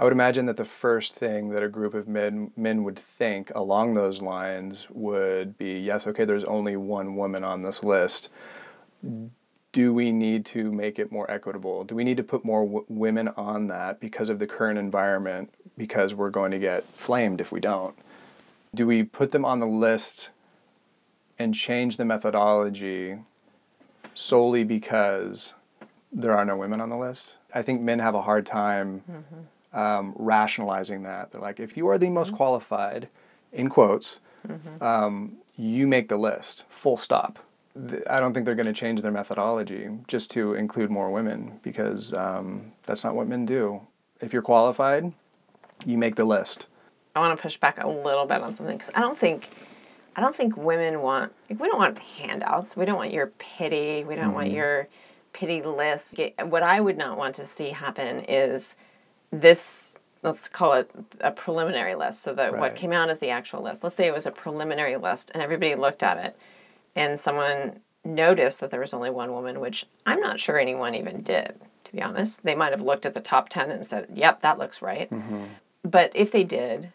I 0.01 0.05
would 0.05 0.15
imagine 0.15 0.47
that 0.47 0.57
the 0.57 0.65
first 0.65 1.15
thing 1.15 1.51
that 1.51 1.63
a 1.63 1.69
group 1.69 1.93
of 1.93 2.09
men 2.09 2.53
men 2.57 2.85
would 2.85 2.99
think 2.99 3.53
along 3.55 3.93
those 3.93 4.23
lines 4.23 4.87
would 4.91 5.59
be, 5.59 5.79
yes, 5.79 6.07
okay, 6.07 6.25
there's 6.25 6.45
only 6.45 6.75
one 6.77 7.17
woman 7.17 7.45
on 7.45 7.63
this 7.63 7.85
list. 7.85 8.31
Do 9.73 9.93
we 9.93 10.11
need 10.11 10.47
to 10.47 10.73
make 10.73 10.99
it 10.99 11.13
more 11.13 11.31
equitable? 11.31 11.85
Do 11.85 11.95
we 11.95 12.03
need 12.03 12.17
to 12.17 12.23
put 12.23 12.47
more 12.47 12.65
w- 12.65 12.85
women 12.89 13.29
on 13.37 13.69
that 13.69 14.01
because 14.01 14.31
of 14.31 14.39
the 14.39 14.47
current 14.47 14.79
environment? 14.79 15.53
Because 15.77 16.15
we're 16.15 16.31
going 16.31 16.51
to 16.53 16.59
get 16.59 16.85
flamed 16.85 17.41
if 17.41 17.53
we 17.53 17.61
don't. 17.61 17.95
Do 18.75 18.87
we 18.87 19.03
put 19.03 19.33
them 19.33 19.45
on 19.45 19.61
the 19.61 19.67
list 19.67 20.31
and 21.41 21.55
change 21.55 21.97
the 21.97 22.05
methodology 22.05 23.17
solely 24.13 24.63
because 24.63 25.55
there 26.13 26.37
are 26.37 26.45
no 26.45 26.57
women 26.57 26.81
on 26.81 26.91
the 26.91 26.97
list? 26.97 27.39
I 27.55 27.63
think 27.63 27.81
men 27.81 27.99
have 27.99 28.15
a 28.15 28.23
hard 28.23 28.45
time 28.45 29.03
um, 29.73 30.13
rationalizing 30.17 31.03
that. 31.05 31.33
They're 31.33 31.41
like, 31.41 31.59
if 31.59 31.77
you 31.77 31.89
are 31.89 31.99
the 31.99 32.11
most 32.11 32.35
qualified, 32.35 33.09
in 33.53 33.71
quotes, 33.71 34.21
um, 34.81 35.39
you 35.57 35.87
make 35.87 36.09
the 36.09 36.19
list, 36.19 36.67
full 36.69 36.99
stop. 36.99 37.39
I 38.09 38.21
don't 38.21 38.35
think 38.35 38.45
they're 38.45 38.55
going 38.55 38.67
to 38.67 38.73
change 38.73 39.01
their 39.01 39.13
methodology 39.13 39.89
just 40.09 40.31
to 40.33 40.55
include 40.55 40.91
more 40.91 41.11
women 41.11 41.59
because 41.63 42.13
um, 42.13 42.73
that's 42.85 43.03
not 43.03 43.15
what 43.15 43.29
men 43.29 43.47
do. 43.47 43.81
If 44.21 44.35
you're 44.35 44.43
qualified, 44.43 45.11
you 45.87 45.97
make 45.97 46.17
the 46.17 46.25
list. 46.25 46.67
I 47.17 47.21
want 47.21 47.39
to 47.39 47.43
push 47.43 47.57
back 47.57 47.83
a 47.83 47.89
little 47.89 48.27
bit 48.27 48.43
on 48.43 48.55
something 48.55 48.77
because 48.77 48.93
I 48.95 49.01
don't 49.01 49.19
think, 49.19 49.49
I 50.17 50.21
don't 50.21 50.35
think 50.35 50.57
women 50.57 51.01
want. 51.01 51.33
Like, 51.49 51.61
we 51.61 51.69
don't 51.69 51.79
want 51.79 51.99
handouts. 51.99 52.77
We 52.77 52.85
don't 52.85 52.97
want 52.97 53.13
your 53.13 53.29
pity. 53.39 54.05
We 54.05 54.17
don't 54.17 54.35
want 54.35 54.49
mm-hmm. 54.49 54.57
your 54.57 54.89
pity 55.33 55.63
list. 55.63 56.21
What 56.43 56.63
I 56.63 56.81
would 56.81 56.99
not 56.99 57.17
want 57.17 57.37
to 57.37 57.45
see 57.45 57.71
happen 57.71 58.21
is 58.21 58.77
this. 59.31 59.95
Let's 60.23 60.49
call 60.49 60.75
it 60.75 60.91
a 61.21 61.31
preliminary 61.31 61.95
list. 61.95 62.23
So 62.23 62.35
that 62.35 62.59
what 62.59 62.77
came 62.77 62.93
out 62.93 63.09
is 63.09 63.21
the 63.21 63.31
actual 63.31 63.63
list. 63.63 63.83
Let's 63.83 63.97
say 63.97 64.07
it 64.07 64.15
was 64.15 64.27
a 64.27 64.31
preliminary 64.31 64.97
list, 64.97 65.31
and 65.33 65.43
everybody 65.43 65.75
looked 65.75 66.03
at 66.03 66.19
it, 66.19 66.37
and 66.95 67.19
someone 67.19 67.81
noticed 68.05 68.61
that 68.61 68.71
there 68.71 68.81
was 68.81 68.93
only 68.93 69.09
one 69.09 69.33
woman, 69.33 69.61
which 69.61 69.87
I'm 70.05 70.21
not 70.21 70.39
sure 70.39 70.59
anyone 70.59 70.95
even 70.95 71.23
did. 71.23 71.55
To 71.85 71.93
be 71.93 72.03
honest, 72.03 72.43
they 72.43 72.55
might 72.55 72.73
have 72.73 72.83
looked 72.83 73.07
at 73.07 73.15
the 73.15 73.21
top 73.21 73.49
ten 73.49 73.71
and 73.71 73.87
said, 73.87 74.09
"Yep, 74.13 74.43
that 74.43 74.59
looks 74.59 74.83
right." 74.83 75.11
Mm-hmm. 75.11 75.45
but 75.83 76.13
if 76.15 76.31
they 76.33 76.45
did 76.45 76.93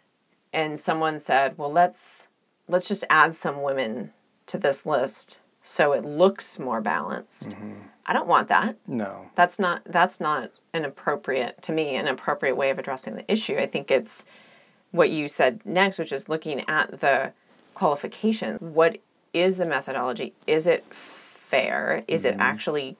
and 0.53 0.79
someone 0.79 1.19
said 1.19 1.57
well 1.57 1.71
let's 1.71 2.29
let's 2.67 2.87
just 2.87 3.03
add 3.09 3.35
some 3.35 3.61
women 3.61 4.11
to 4.47 4.57
this 4.57 4.85
list 4.85 5.39
so 5.61 5.93
it 5.93 6.05
looks 6.05 6.59
more 6.59 6.79
balanced. 6.79 7.49
Mm-hmm. 7.49 7.73
I 8.05 8.13
don't 8.13 8.27
want 8.27 8.49
that. 8.49 8.77
No. 8.87 9.31
that's 9.35 9.57
not 9.57 9.81
that's 9.85 10.19
not 10.19 10.51
an 10.73 10.85
appropriate 10.85 11.61
to 11.63 11.71
me 11.71 11.95
an 11.95 12.07
appropriate 12.07 12.55
way 12.55 12.69
of 12.69 12.77
addressing 12.77 13.15
the 13.15 13.31
issue. 13.31 13.57
I 13.57 13.65
think 13.65 13.89
it's 13.89 14.25
what 14.91 15.09
you 15.09 15.27
said 15.27 15.61
next 15.65 15.97
which 15.97 16.11
is 16.11 16.29
looking 16.29 16.63
at 16.69 16.99
the 17.01 17.33
qualification. 17.73 18.57
What 18.57 18.99
is 19.33 19.57
the 19.57 19.65
methodology? 19.65 20.33
Is 20.45 20.67
it 20.67 20.85
fair? 20.93 22.03
Is 22.07 22.25
it 22.25 22.33
mm-hmm. 22.33 22.41
actually 22.41 22.97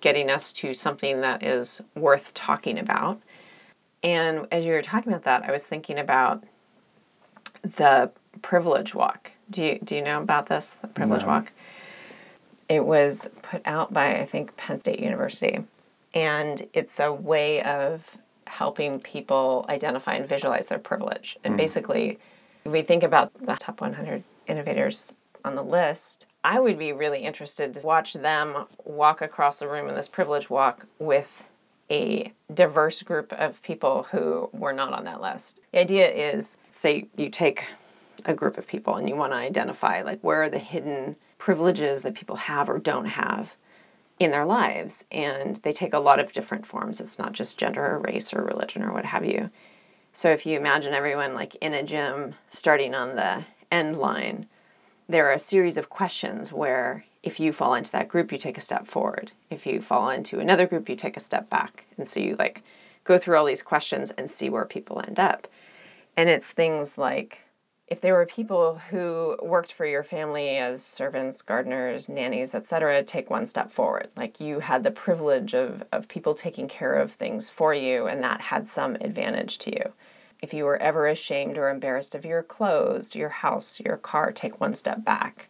getting 0.00 0.30
us 0.30 0.52
to 0.54 0.72
something 0.72 1.20
that 1.20 1.42
is 1.42 1.82
worth 1.94 2.32
talking 2.32 2.78
about? 2.78 3.20
And 4.02 4.46
as 4.50 4.64
you 4.64 4.72
were 4.72 4.82
talking 4.82 5.12
about 5.12 5.24
that, 5.24 5.44
I 5.44 5.52
was 5.52 5.66
thinking 5.66 5.98
about 5.98 6.44
the 7.62 8.10
privilege 8.36 8.94
walk. 8.94 9.32
Do 9.50 9.64
you 9.64 9.78
do 9.82 9.96
you 9.96 10.02
know 10.02 10.20
about 10.20 10.48
this? 10.48 10.76
The 10.82 10.88
privilege 10.88 11.22
No. 11.22 11.28
walk. 11.28 11.52
It 12.68 12.84
was 12.84 13.30
put 13.42 13.62
out 13.64 13.92
by 13.92 14.16
I 14.16 14.26
think 14.26 14.56
Penn 14.56 14.80
State 14.80 15.00
University, 15.00 15.64
and 16.14 16.66
it's 16.72 16.98
a 16.98 17.12
way 17.12 17.62
of 17.62 18.16
helping 18.46 19.00
people 19.00 19.66
identify 19.68 20.14
and 20.14 20.28
visualize 20.28 20.68
their 20.68 20.78
privilege. 20.78 21.36
And 21.44 21.54
mm. 21.54 21.58
basically, 21.58 22.18
if 22.64 22.72
we 22.72 22.82
think 22.82 23.02
about 23.02 23.32
the 23.34 23.56
top 23.56 23.80
100 23.80 24.22
innovators 24.46 25.14
on 25.44 25.54
the 25.54 25.62
list, 25.62 26.26
I 26.44 26.60
would 26.60 26.78
be 26.78 26.92
really 26.92 27.20
interested 27.20 27.74
to 27.74 27.86
watch 27.86 28.14
them 28.14 28.66
walk 28.84 29.20
across 29.20 29.58
the 29.58 29.68
room 29.68 29.88
in 29.88 29.94
this 29.94 30.08
privilege 30.08 30.48
walk 30.48 30.86
with 30.98 31.44
a 31.90 32.32
diverse 32.52 33.02
group 33.02 33.32
of 33.32 33.62
people 33.62 34.04
who 34.04 34.50
were 34.52 34.72
not 34.72 34.92
on 34.92 35.04
that 35.04 35.20
list. 35.20 35.60
The 35.72 35.80
idea 35.80 36.10
is 36.10 36.56
say 36.68 37.06
you 37.16 37.30
take 37.30 37.64
a 38.24 38.34
group 38.34 38.58
of 38.58 38.66
people 38.66 38.94
and 38.96 39.08
you 39.08 39.16
want 39.16 39.32
to 39.32 39.36
identify 39.36 40.02
like 40.02 40.20
where 40.20 40.42
are 40.42 40.50
the 40.50 40.58
hidden 40.58 41.16
privileges 41.38 42.02
that 42.02 42.14
people 42.14 42.36
have 42.36 42.68
or 42.68 42.78
don't 42.78 43.06
have 43.06 43.54
in 44.18 44.30
their 44.30 44.44
lives 44.44 45.04
and 45.12 45.56
they 45.56 45.72
take 45.72 45.92
a 45.92 45.98
lot 45.98 46.18
of 46.18 46.32
different 46.32 46.66
forms. 46.66 47.00
It's 47.00 47.18
not 47.18 47.32
just 47.32 47.58
gender 47.58 47.84
or 47.84 47.98
race 47.98 48.32
or 48.32 48.42
religion 48.42 48.82
or 48.82 48.92
what 48.92 49.04
have 49.04 49.24
you. 49.24 49.50
So 50.12 50.30
if 50.30 50.46
you 50.46 50.58
imagine 50.58 50.94
everyone 50.94 51.34
like 51.34 51.54
in 51.56 51.74
a 51.74 51.82
gym 51.82 52.34
starting 52.46 52.94
on 52.94 53.16
the 53.16 53.44
end 53.70 53.98
line, 53.98 54.46
there 55.08 55.28
are 55.28 55.32
a 55.32 55.38
series 55.38 55.76
of 55.76 55.90
questions 55.90 56.52
where 56.52 57.04
if 57.22 57.38
you 57.38 57.52
fall 57.52 57.74
into 57.74 57.92
that 57.92 58.08
group, 58.08 58.32
you 58.32 58.38
take 58.38 58.56
a 58.56 58.62
step 58.62 58.86
forward. 58.86 59.32
If 59.50 59.66
you 59.66 59.80
fall 59.80 60.10
into 60.10 60.38
another 60.38 60.66
group, 60.66 60.88
you 60.88 60.96
take 60.96 61.16
a 61.16 61.20
step 61.20 61.50
back. 61.50 61.84
And 61.98 62.08
so 62.08 62.20
you 62.20 62.36
like 62.38 62.62
go 63.04 63.18
through 63.18 63.36
all 63.36 63.44
these 63.44 63.62
questions 63.62 64.10
and 64.12 64.30
see 64.30 64.48
where 64.48 64.64
people 64.64 65.02
end 65.06 65.18
up. 65.18 65.48
And 66.16 66.28
it's 66.28 66.50
things 66.50 66.96
like 66.96 67.40
if 67.88 68.00
there 68.00 68.14
were 68.14 68.26
people 68.26 68.80
who 68.90 69.36
worked 69.40 69.72
for 69.72 69.86
your 69.86 70.02
family 70.02 70.56
as 70.56 70.82
servants, 70.82 71.40
gardeners, 71.42 72.08
nannies, 72.08 72.54
etc., 72.54 73.02
take 73.04 73.30
one 73.30 73.46
step 73.46 73.70
forward. 73.70 74.08
Like 74.16 74.40
you 74.40 74.58
had 74.58 74.82
the 74.82 74.90
privilege 74.90 75.54
of, 75.54 75.84
of 75.92 76.08
people 76.08 76.34
taking 76.34 76.66
care 76.66 76.94
of 76.94 77.12
things 77.12 77.48
for 77.48 77.72
you, 77.72 78.06
and 78.06 78.22
that 78.24 78.40
had 78.40 78.68
some 78.68 78.96
advantage 78.96 79.58
to 79.58 79.70
you. 79.70 79.92
If 80.42 80.52
you 80.52 80.64
were 80.64 80.76
ever 80.78 81.06
ashamed 81.06 81.56
or 81.56 81.70
embarrassed 81.70 82.14
of 82.14 82.24
your 82.24 82.42
clothes, 82.42 83.14
your 83.14 83.28
house, 83.28 83.78
your 83.80 83.96
car, 83.96 84.32
take 84.32 84.60
one 84.60 84.74
step 84.74 85.04
back. 85.04 85.48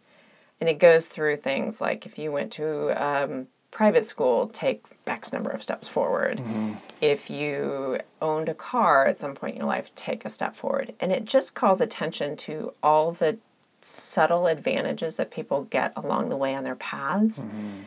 And 0.61 0.69
it 0.69 0.79
goes 0.79 1.07
through 1.07 1.39
things 1.39 1.81
like 1.81 2.07
if 2.07 2.19
you 2.19 2.33
went 2.33 2.53
to 2.53 2.91
um, 3.03 3.49
private 3.77 4.07
school, 4.07 4.47
take 4.49 4.87
X 5.07 5.35
number 5.35 5.51
of 5.51 5.63
steps 5.63 5.87
forward. 5.87 6.39
Mm-hmm. 6.39 6.73
If 7.03 7.29
you 7.29 7.99
owned 8.23 8.49
a 8.49 8.55
car 8.55 9.07
at 9.07 9.19
some 9.19 9.35
point 9.35 9.57
in 9.57 9.59
your 9.59 9.69
life, 9.69 9.95
take 9.95 10.25
a 10.25 10.31
step 10.31 10.57
forward. 10.57 10.95
And 10.99 11.13
it 11.13 11.27
just 11.27 11.55
calls 11.55 11.83
attention 11.83 12.39
to 12.39 12.73
all 12.83 13.13
the 13.13 13.37
subtle 13.83 14.47
advantages 14.47 15.17
that 15.17 15.31
people 15.31 15.65
get 15.65 15.93
along 15.95 16.31
the 16.31 16.39
way 16.39 16.55
on 16.55 16.65
their 16.65 16.75
paths. 16.75 17.41
Mm-hmm. 17.45 17.81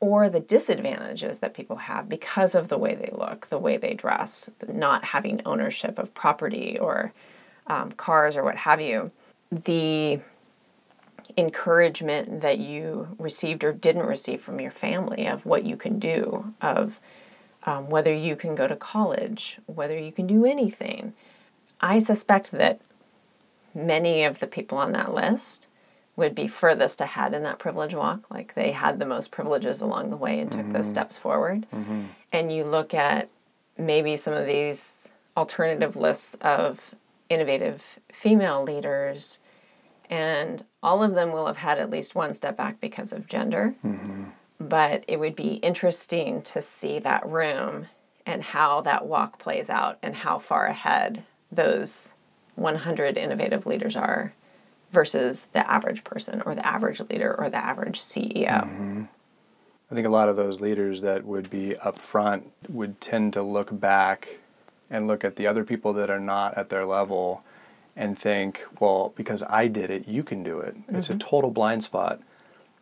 Or 0.00 0.28
the 0.28 0.40
disadvantages 0.40 1.38
that 1.38 1.54
people 1.54 1.76
have 1.76 2.06
because 2.06 2.54
of 2.54 2.68
the 2.68 2.76
way 2.76 2.94
they 2.94 3.10
look, 3.10 3.48
the 3.48 3.58
way 3.58 3.78
they 3.78 3.94
dress, 3.94 4.50
not 4.68 5.04
having 5.04 5.40
ownership 5.46 5.98
of 5.98 6.12
property 6.12 6.78
or 6.78 7.14
um, 7.66 7.92
cars 7.92 8.36
or 8.36 8.44
what 8.44 8.56
have 8.56 8.82
you. 8.82 9.10
The 9.50 10.20
encouragement 11.36 12.40
that 12.40 12.58
you 12.58 13.08
received 13.18 13.64
or 13.64 13.72
didn't 13.72 14.06
receive 14.06 14.40
from 14.40 14.60
your 14.60 14.70
family 14.70 15.26
of 15.26 15.46
what 15.46 15.64
you 15.64 15.76
can 15.76 15.98
do, 15.98 16.54
of 16.60 17.00
um, 17.64 17.88
whether 17.90 18.12
you 18.12 18.36
can 18.36 18.54
go 18.54 18.66
to 18.66 18.76
college, 18.76 19.58
whether 19.66 19.98
you 19.98 20.12
can 20.12 20.26
do 20.26 20.44
anything. 20.44 21.12
I 21.80 21.98
suspect 21.98 22.50
that 22.52 22.80
many 23.74 24.24
of 24.24 24.40
the 24.40 24.46
people 24.46 24.78
on 24.78 24.92
that 24.92 25.14
list 25.14 25.68
would 26.16 26.34
be 26.34 26.46
furthest 26.46 27.00
ahead 27.00 27.32
in 27.34 27.42
that 27.44 27.58
privilege 27.58 27.94
walk. 27.94 28.30
Like 28.30 28.54
they 28.54 28.72
had 28.72 28.98
the 28.98 29.06
most 29.06 29.30
privileges 29.30 29.80
along 29.80 30.10
the 30.10 30.16
way 30.16 30.40
and 30.40 30.50
took 30.50 30.62
mm-hmm. 30.62 30.72
those 30.72 30.88
steps 30.88 31.16
forward. 31.16 31.66
Mm-hmm. 31.72 32.04
And 32.32 32.52
you 32.52 32.64
look 32.64 32.94
at 32.94 33.28
maybe 33.78 34.16
some 34.16 34.34
of 34.34 34.46
these 34.46 35.08
alternative 35.36 35.96
lists 35.96 36.36
of 36.40 36.94
innovative 37.28 37.82
female 38.12 38.62
leaders 38.62 39.38
and 40.10 40.64
all 40.82 41.02
of 41.02 41.14
them 41.14 41.32
will 41.32 41.46
have 41.46 41.56
had 41.56 41.78
at 41.78 41.88
least 41.88 42.14
one 42.14 42.34
step 42.34 42.56
back 42.56 42.80
because 42.80 43.12
of 43.12 43.28
gender. 43.28 43.74
Mm-hmm. 43.84 44.24
But 44.58 45.04
it 45.08 45.18
would 45.18 45.36
be 45.36 45.54
interesting 45.54 46.42
to 46.42 46.60
see 46.60 46.98
that 46.98 47.26
room 47.26 47.86
and 48.26 48.42
how 48.42 48.82
that 48.82 49.06
walk 49.06 49.38
plays 49.38 49.70
out 49.70 49.98
and 50.02 50.14
how 50.14 50.38
far 50.38 50.66
ahead 50.66 51.22
those 51.50 52.14
100 52.56 53.16
innovative 53.16 53.64
leaders 53.64 53.96
are 53.96 54.34
versus 54.92 55.48
the 55.52 55.70
average 55.70 56.04
person 56.04 56.42
or 56.44 56.54
the 56.54 56.66
average 56.66 57.00
leader 57.08 57.34
or 57.38 57.48
the 57.48 57.56
average 57.56 58.00
CEO. 58.00 58.64
Mm-hmm. 58.64 59.04
I 59.90 59.94
think 59.94 60.06
a 60.06 60.10
lot 60.10 60.28
of 60.28 60.36
those 60.36 60.60
leaders 60.60 61.00
that 61.00 61.24
would 61.24 61.48
be 61.48 61.76
up 61.76 61.98
front 61.98 62.50
would 62.68 63.00
tend 63.00 63.32
to 63.32 63.42
look 63.42 63.80
back 63.80 64.38
and 64.90 65.06
look 65.06 65.24
at 65.24 65.36
the 65.36 65.46
other 65.46 65.64
people 65.64 65.92
that 65.94 66.10
are 66.10 66.20
not 66.20 66.56
at 66.56 66.68
their 66.68 66.84
level 66.84 67.42
and 67.96 68.18
think, 68.18 68.64
well, 68.78 69.12
because 69.16 69.42
I 69.42 69.68
did 69.68 69.90
it, 69.90 70.08
you 70.08 70.22
can 70.22 70.42
do 70.42 70.60
it. 70.60 70.76
Mm-hmm. 70.76 70.96
It's 70.96 71.08
a 71.08 71.12
mm-hmm. 71.12 71.28
total 71.28 71.50
blind 71.50 71.84
spot. 71.84 72.20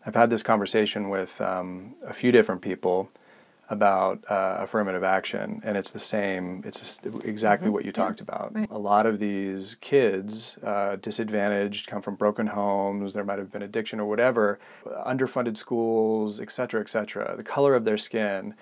I've 0.06 0.14
had 0.14 0.30
this 0.30 0.42
conversation 0.42 1.10
with 1.10 1.40
um, 1.40 1.94
a 2.06 2.12
few 2.12 2.32
different 2.32 2.62
people 2.62 3.10
about 3.70 4.24
uh, 4.30 4.56
affirmative 4.60 5.04
action, 5.04 5.60
and 5.62 5.76
it's 5.76 5.90
the 5.90 5.98
same. 5.98 6.62
It's 6.64 7.00
exactly 7.22 7.66
mm-hmm. 7.66 7.74
what 7.74 7.84
you 7.84 7.92
talked 7.92 8.20
about. 8.20 8.54
Right. 8.54 8.70
A 8.70 8.78
lot 8.78 9.04
of 9.04 9.18
these 9.18 9.76
kids, 9.82 10.56
uh, 10.62 10.96
disadvantaged, 10.96 11.86
come 11.86 12.00
from 12.00 12.14
broken 12.14 12.46
homes. 12.46 13.12
There 13.12 13.24
might 13.24 13.38
have 13.38 13.52
been 13.52 13.60
addiction 13.60 14.00
or 14.00 14.06
whatever, 14.06 14.58
underfunded 15.06 15.58
schools, 15.58 16.40
et 16.40 16.50
cetera, 16.50 16.80
et 16.80 16.88
cetera. 16.88 17.36
The 17.36 17.44
color 17.44 17.74
of 17.74 17.84
their 17.84 17.98
skin, 17.98 18.54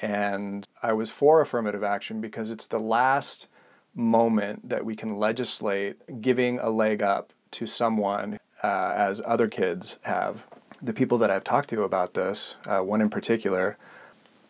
and 0.00 0.66
I 0.82 0.94
was 0.94 1.10
for 1.10 1.42
affirmative 1.42 1.84
action 1.84 2.22
because 2.22 2.50
it's 2.50 2.66
the 2.66 2.80
last 2.80 3.48
moment 3.94 4.68
that 4.68 4.84
we 4.84 4.96
can 4.96 5.18
legislate 5.18 6.20
giving 6.20 6.58
a 6.58 6.70
leg 6.70 7.02
up 7.02 7.32
to 7.52 7.66
someone 7.66 8.38
uh, 8.62 8.92
as 8.96 9.20
other 9.24 9.48
kids 9.48 9.98
have. 10.02 10.46
The 10.82 10.92
people 10.92 11.18
that 11.18 11.30
I've 11.30 11.44
talked 11.44 11.70
to 11.70 11.82
about 11.82 12.14
this, 12.14 12.56
uh, 12.66 12.80
one 12.80 13.00
in 13.00 13.10
particular, 13.10 13.76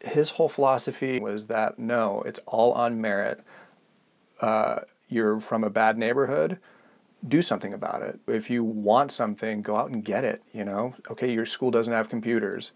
his 0.00 0.30
whole 0.30 0.48
philosophy 0.48 1.20
was 1.20 1.46
that 1.46 1.78
no, 1.78 2.22
it's 2.22 2.40
all 2.46 2.72
on 2.72 3.00
merit. 3.00 3.42
Uh, 4.40 4.80
you're 5.08 5.40
from 5.40 5.64
a 5.64 5.70
bad 5.70 5.98
neighborhood, 5.98 6.58
do 7.26 7.40
something 7.42 7.72
about 7.72 8.02
it. 8.02 8.20
If 8.26 8.50
you 8.50 8.64
want 8.64 9.12
something, 9.12 9.62
go 9.62 9.76
out 9.76 9.90
and 9.90 10.04
get 10.04 10.24
it. 10.24 10.42
You 10.52 10.64
know, 10.64 10.94
okay, 11.10 11.32
your 11.32 11.46
school 11.46 11.70
doesn't 11.70 11.92
have 11.92 12.08
computers, 12.08 12.72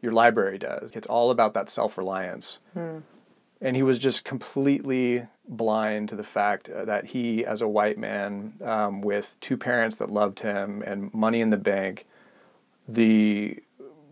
your 0.00 0.12
library 0.12 0.58
does. 0.58 0.92
It's 0.92 1.06
all 1.06 1.30
about 1.30 1.54
that 1.54 1.68
self 1.70 1.98
reliance. 1.98 2.58
Hmm. 2.74 2.98
And 3.60 3.76
he 3.76 3.82
was 3.82 3.98
just 3.98 4.24
completely 4.24 5.26
blind 5.50 6.08
to 6.08 6.16
the 6.16 6.24
fact 6.24 6.70
uh, 6.70 6.84
that 6.84 7.06
he, 7.06 7.44
as 7.44 7.60
a 7.60 7.68
white 7.68 7.98
man 7.98 8.54
um, 8.64 9.02
with 9.02 9.36
two 9.40 9.56
parents 9.56 9.96
that 9.96 10.10
loved 10.10 10.40
him 10.40 10.82
and 10.86 11.12
money 11.12 11.40
in 11.40 11.50
the 11.50 11.56
bank, 11.56 12.06
the 12.88 13.58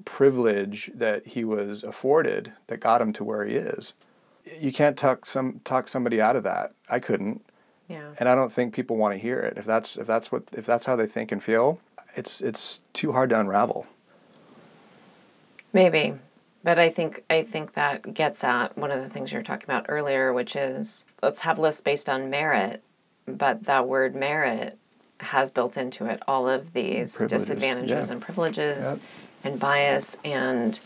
privilege 0.05 0.91
that 0.95 1.27
he 1.27 1.45
was 1.45 1.83
afforded 1.83 2.53
that 2.67 2.81
got 2.81 3.01
him 3.01 3.13
to 3.13 3.25
where 3.25 3.45
he 3.45 3.55
is. 3.55 3.93
You 4.61 4.73
can't 4.73 4.97
talk 4.97 5.27
some 5.27 5.61
talk 5.65 5.89
somebody 5.89 6.21
out 6.21 6.37
of 6.37 6.43
that. 6.45 6.73
I 6.89 6.99
couldn't. 6.99 7.45
Yeah. 7.89 8.11
And 8.19 8.29
I 8.29 8.35
don't 8.35 8.53
think 8.53 8.75
people 8.75 8.97
want 8.97 9.15
to 9.15 9.19
hear 9.19 9.41
it. 9.41 9.57
If 9.57 9.65
that's 9.65 9.97
if 9.97 10.07
that's 10.07 10.33
what 10.33 10.45
if 10.53 10.67
that's 10.67 10.87
how 10.87 10.97
they 10.97 11.07
think 11.07 11.33
and 11.33 11.43
feel, 11.43 11.81
it's 12.17 12.41
it's 12.41 12.83
too 12.93 13.13
hard 13.13 13.31
to 13.31 13.41
unravel. 13.41 13.87
Maybe. 15.73 16.15
But 16.65 16.79
I 16.79 16.91
think 16.91 17.25
I 17.31 17.43
think 17.43 17.75
that 17.75 18.15
gets 18.15 18.43
at 18.43 18.77
one 18.77 18.91
of 18.91 19.03
the 19.03 19.09
things 19.09 19.33
you 19.33 19.39
were 19.39 19.45
talking 19.45 19.65
about 19.65 19.87
earlier, 19.89 20.33
which 20.33 20.57
is 20.57 21.05
let's 21.23 21.41
have 21.41 21.59
lists 21.59 21.81
based 21.81 22.09
on 22.09 22.31
merit, 22.31 22.83
but 23.27 23.65
that 23.65 23.87
word 23.87 24.15
merit 24.15 24.79
has 25.21 25.51
built 25.51 25.77
into 25.77 26.07
it 26.07 26.23
all 26.29 26.49
of 26.49 26.73
these 26.73 27.17
privileges. 27.17 27.49
disadvantages 27.49 28.09
yeah. 28.09 28.13
and 28.13 28.23
privileges 28.23 29.01
and 29.45 29.59
bias 29.59 30.17
and 30.25 30.81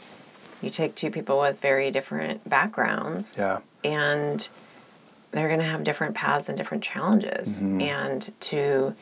you 0.63 0.71
take 0.71 0.95
two 0.95 1.11
people 1.11 1.39
with 1.39 1.61
very 1.61 1.91
different 1.91 2.49
backgrounds 2.49 3.37
yeah. 3.39 3.59
and 3.85 4.49
they're 5.33 5.49
going 5.49 5.61
to 5.61 5.67
have 5.67 5.85
different 5.85 6.15
paths 6.15 6.49
and 6.49 6.57
different 6.57 6.83
challenges 6.83 7.63
mm-hmm. 7.63 7.81
and 7.81 8.33
to 8.41 8.95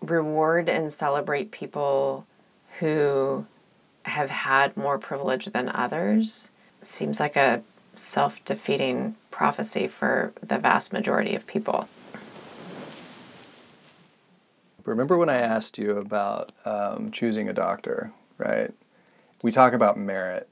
reward 0.00 0.68
and 0.68 0.92
celebrate 0.92 1.50
people 1.50 2.26
who 2.78 3.46
have 4.04 4.30
had 4.30 4.76
more 4.76 4.98
privilege 4.98 5.46
than 5.46 5.68
others 5.68 6.50
seems 6.82 7.20
like 7.20 7.36
a 7.36 7.62
self 7.94 8.44
defeating 8.44 9.16
prophecy 9.30 9.88
for 9.88 10.32
the 10.42 10.58
vast 10.58 10.92
majority 10.92 11.34
of 11.34 11.46
people. 11.46 11.88
Remember 14.84 15.16
when 15.16 15.28
I 15.28 15.36
asked 15.36 15.78
you 15.78 15.98
about 15.98 16.52
um, 16.64 17.10
choosing 17.12 17.48
a 17.48 17.52
doctor, 17.52 18.10
right? 18.38 18.72
We 19.42 19.52
talk 19.52 19.72
about 19.74 19.96
merit. 19.96 20.48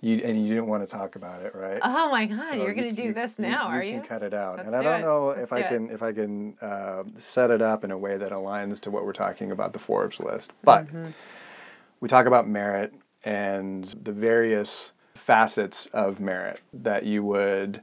You, 0.00 0.18
and 0.24 0.40
you 0.40 0.54
didn't 0.54 0.68
want 0.68 0.88
to 0.88 0.96
talk 0.96 1.16
about 1.16 1.42
it, 1.42 1.56
right? 1.56 1.80
Oh 1.82 2.08
my 2.08 2.26
God! 2.26 2.50
So 2.50 2.54
you're 2.54 2.72
going 2.72 2.94
to 2.94 3.02
do 3.02 3.12
this 3.12 3.36
now, 3.36 3.68
you, 3.68 3.74
are 3.74 3.82
you? 3.82 3.94
You 3.94 3.98
can 3.98 4.08
cut 4.08 4.22
it 4.22 4.32
out, 4.32 4.58
Let's 4.58 4.68
and 4.68 4.76
I 4.76 4.82
don't 4.84 5.00
it. 5.00 5.02
know 5.02 5.26
Let's 5.26 5.40
if 5.40 5.48
do 5.48 5.54
I 5.56 5.62
can 5.62 5.90
it. 5.90 5.92
if 5.92 6.02
I 6.04 6.12
can 6.12 6.56
uh, 6.62 7.02
set 7.16 7.50
it 7.50 7.60
up 7.60 7.82
in 7.82 7.90
a 7.90 7.98
way 7.98 8.16
that 8.16 8.30
aligns 8.30 8.78
to 8.82 8.92
what 8.92 9.04
we're 9.04 9.12
talking 9.12 9.50
about 9.50 9.72
the 9.72 9.80
Forbes 9.80 10.20
list. 10.20 10.52
But 10.62 10.86
mm-hmm. 10.86 11.08
We 12.00 12.08
talk 12.08 12.26
about 12.26 12.48
merit, 12.48 12.94
and 13.24 13.84
the 13.84 14.12
various 14.12 14.92
facets 15.14 15.86
of 15.86 16.20
merit 16.20 16.60
that 16.72 17.04
you 17.04 17.22
would 17.24 17.82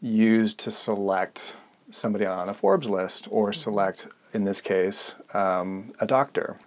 use 0.00 0.54
to 0.54 0.70
select 0.70 1.56
somebody 1.90 2.24
on 2.24 2.48
a 2.48 2.54
Forbes 2.54 2.88
list 2.88 3.26
or 3.30 3.50
mm-hmm. 3.50 3.54
select, 3.54 4.08
in 4.32 4.44
this 4.44 4.60
case, 4.60 5.14
um, 5.34 5.92
a 6.00 6.06
doctor, 6.06 6.58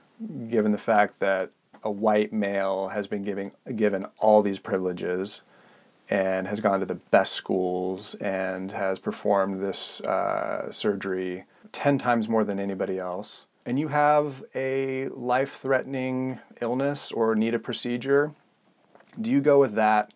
given 0.49 0.71
the 0.71 0.77
fact 0.77 1.19
that 1.19 1.51
a 1.83 1.91
white 1.91 2.33
male 2.33 2.89
has 2.89 3.07
been 3.07 3.23
giving, 3.23 3.51
given 3.75 4.05
all 4.17 4.41
these 4.41 4.59
privileges 4.59 5.41
and 6.09 6.47
has 6.47 6.59
gone 6.59 6.79
to 6.79 6.85
the 6.85 6.95
best 6.95 7.33
schools 7.33 8.13
and 8.15 8.71
has 8.71 8.99
performed 8.99 9.65
this 9.65 10.01
uh, 10.01 10.71
surgery 10.71 11.45
10 11.71 11.97
times 11.97 12.29
more 12.29 12.43
than 12.43 12.59
anybody 12.59 12.99
else 12.99 13.45
and 13.65 13.79
you 13.79 13.87
have 13.89 14.43
a 14.53 15.07
life 15.09 15.59
threatening 15.59 16.39
illness 16.61 17.11
or 17.11 17.35
need 17.35 17.53
a 17.53 17.59
procedure, 17.59 18.33
do 19.19 19.31
you 19.31 19.41
go 19.41 19.59
with 19.59 19.73
that 19.75 20.11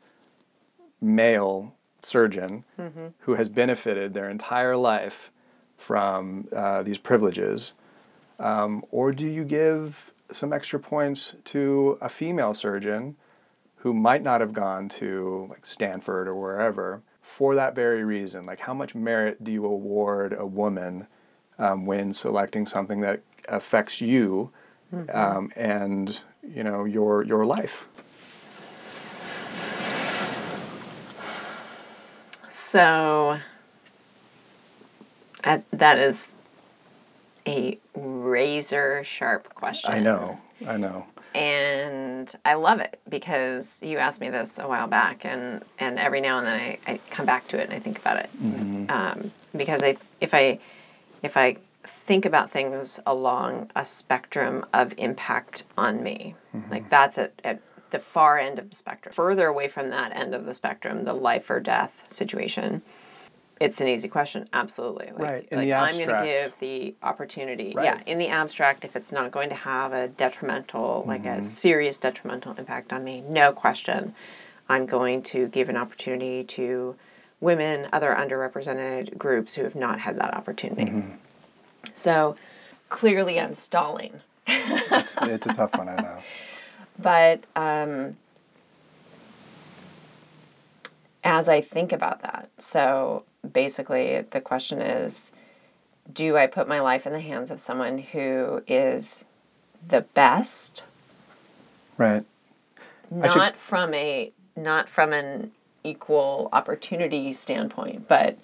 male 1.00 1.74
surgeon 2.02 2.64
mm-hmm. 2.80 3.08
who 3.20 3.36
has 3.36 3.50
benefited 3.50 4.14
their 4.14 4.30
entire 4.30 4.76
life 4.76 5.32
from 5.78 6.48
uh, 6.56 6.84
these 6.84 6.98
privileges? 6.98 7.74
Um, 8.40 8.84
or 8.92 9.12
do 9.12 9.26
you 9.26 9.44
give 9.44 10.14
some 10.32 10.52
extra 10.52 10.80
points 10.80 11.36
to 11.46 11.98
a 12.02 12.10
female 12.10 12.54
surgeon 12.54 13.16
who 13.78 13.94
might 13.94 14.24
not 14.24 14.42
have 14.42 14.54
gone 14.54 14.90
to 14.90 15.48
like 15.50 15.66
Stanford 15.66 16.28
or 16.28 16.36
wherever 16.36 17.02
for 17.22 17.56
that 17.56 17.76
very 17.76 18.04
reason? 18.04 18.46
Like, 18.46 18.60
how 18.62 18.74
much 18.74 18.96
merit 18.96 19.44
do 19.44 19.52
you 19.52 19.66
award 19.66 20.36
a 20.38 20.46
woman 20.46 21.08
um, 21.60 21.86
when 21.86 22.14
selecting 22.14 22.66
something 22.66 23.02
that 23.02 23.22
affects 23.48 24.02
you 24.02 24.52
um, 25.14 25.52
and 25.56 26.20
you 26.44 26.64
know 26.64 26.86
your 26.86 27.24
your 27.24 27.46
life. 27.46 27.88
So 32.50 33.40
uh, 35.44 35.60
that 35.72 36.00
is 36.00 36.34
a 37.46 37.78
razor 37.96 39.04
sharp 39.04 39.54
question. 39.54 39.94
I 39.94 40.00
know, 40.00 40.40
I 40.66 40.78
know. 40.78 41.06
and 41.36 42.34
I 42.44 42.56
love 42.56 42.80
it 42.80 43.00
because 43.08 43.80
you 43.82 43.98
asked 44.00 44.20
me 44.20 44.30
this 44.30 44.60
a 44.60 44.68
while 44.68 44.88
back, 44.88 45.24
and 45.26 45.64
and 45.80 46.00
every 46.00 46.22
now 46.22 46.40
and 46.40 46.48
then 46.48 46.60
I, 46.60 46.80
I 46.88 47.00
come 47.10 47.26
back 47.26 47.48
to 47.50 47.58
it 47.60 47.66
and 47.70 47.74
I 47.74 47.80
think 47.80 48.00
about 48.00 48.18
it 48.18 48.30
um, 48.90 49.32
because 49.56 49.84
I 49.84 49.98
if 50.20 50.34
I 50.34 50.60
if 51.24 51.38
I 51.38 51.58
think 51.88 52.26
about 52.26 52.52
things 52.52 53.00
along 53.06 53.72
a 53.76 53.86
spectrum 53.86 54.66
of 54.74 54.94
impact 54.98 55.64
on 55.78 56.04
me, 56.04 56.36
like 56.70 56.90
that's 56.90 57.18
at, 57.18 57.34
at 57.44 57.62
the 57.92 58.00
far 58.00 58.38
end 58.38 58.60
of 58.60 58.70
the 58.70 58.76
spectrum. 58.76 59.14
Further 59.14 59.48
away 59.48 59.68
from 59.68 59.90
that 59.92 60.16
end 60.16 60.34
of 60.36 60.46
the 60.46 60.54
spectrum, 60.54 61.06
the 61.06 61.14
life 61.14 61.50
or 61.50 61.60
death 61.60 62.04
situation. 62.10 62.82
It's 63.60 63.82
an 63.82 63.88
easy 63.88 64.08
question, 64.08 64.48
absolutely. 64.54 65.08
Like, 65.08 65.20
Right, 65.20 65.48
in 65.50 65.58
like 65.58 65.66
the 65.68 65.74
I'm 65.74 65.94
going 65.94 66.08
to 66.28 66.32
give 66.32 66.54
the 66.60 66.96
opportunity. 67.02 67.74
Right. 67.76 67.86
Yeah, 67.86 68.02
in 68.06 68.20
the 68.20 68.28
abstract, 68.28 68.86
if 68.86 68.96
it's 68.96 69.12
not 69.12 69.32
going 69.32 69.50
to 69.50 69.56
have 69.56 69.94
a 69.94 70.10
detrimental, 70.10 71.04
like 71.08 71.24
Mm-hmm. 71.24 71.40
a 71.40 71.44
serious 71.44 71.98
detrimental 71.98 72.54
impact 72.54 72.94
on 72.94 73.04
me, 73.04 73.22
no 73.22 73.52
question, 73.52 74.14
I'm 74.70 74.86
going 74.86 75.24
to 75.24 75.48
give 75.48 75.70
an 75.70 75.78
opportunity 75.78 76.44
to 76.44 76.96
women, 77.40 77.88
other 77.94 78.16
underrepresented 78.16 79.18
groups 79.18 79.56
who 79.56 79.64
have 79.64 79.76
not 79.76 80.02
had 80.02 80.20
that 80.20 80.34
opportunity. 80.36 80.92
Mm-hmm. 80.92 81.12
So 81.96 82.36
clearly, 82.90 83.40
I'm 83.40 83.56
stalling. 83.56 84.22
It's, 84.48 85.16
it's 85.22 85.48
a 85.48 85.54
tough 85.54 85.74
one, 85.78 85.90
I 85.90 85.96
know. 85.96 86.18
But 87.00 87.44
um, 87.56 88.18
as 91.24 91.48
I 91.48 91.62
think 91.62 91.92
about 91.92 92.24
that, 92.24 92.50
so 92.58 93.24
basically 93.54 94.22
the 94.32 94.42
question 94.42 94.82
is 94.82 95.32
do 96.12 96.38
I 96.38 96.48
put 96.48 96.68
my 96.68 96.80
life 96.80 97.06
in 97.06 97.14
the 97.14 97.20
hands 97.20 97.52
of 97.52 97.60
someone 97.60 98.00
who 98.00 98.64
is 98.66 99.26
the 99.88 100.02
best, 100.02 100.86
Right. 101.98 102.24
I 103.22 103.28
should- 103.28 103.38
not 103.38 103.56
from 103.58 103.94
a 103.94 104.32
not 104.56 104.90
from 104.90 105.14
an 105.14 105.52
equal 105.84 106.50
opportunity 106.52 107.32
standpoint, 107.34 108.08
but 108.08 108.38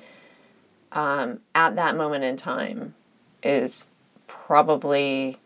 um, 0.91 1.39
at 1.55 1.75
that 1.75 1.97
moment 1.97 2.23
in 2.23 2.37
time 2.37 2.93
is 3.43 3.87
probably 4.27 5.37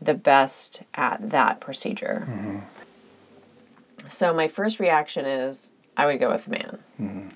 the 0.00 0.14
best 0.14 0.82
at 0.94 1.30
that 1.30 1.60
procedure. 1.60 2.26
Mm-hmm. 2.28 2.58
So 4.08 4.34
my 4.34 4.48
first 4.48 4.80
reaction 4.80 5.24
is 5.24 5.72
I 5.96 6.06
would 6.06 6.18
go 6.18 6.30
with 6.30 6.44
the 6.44 6.50
man. 6.50 6.78
Mm-hmm. 7.00 7.28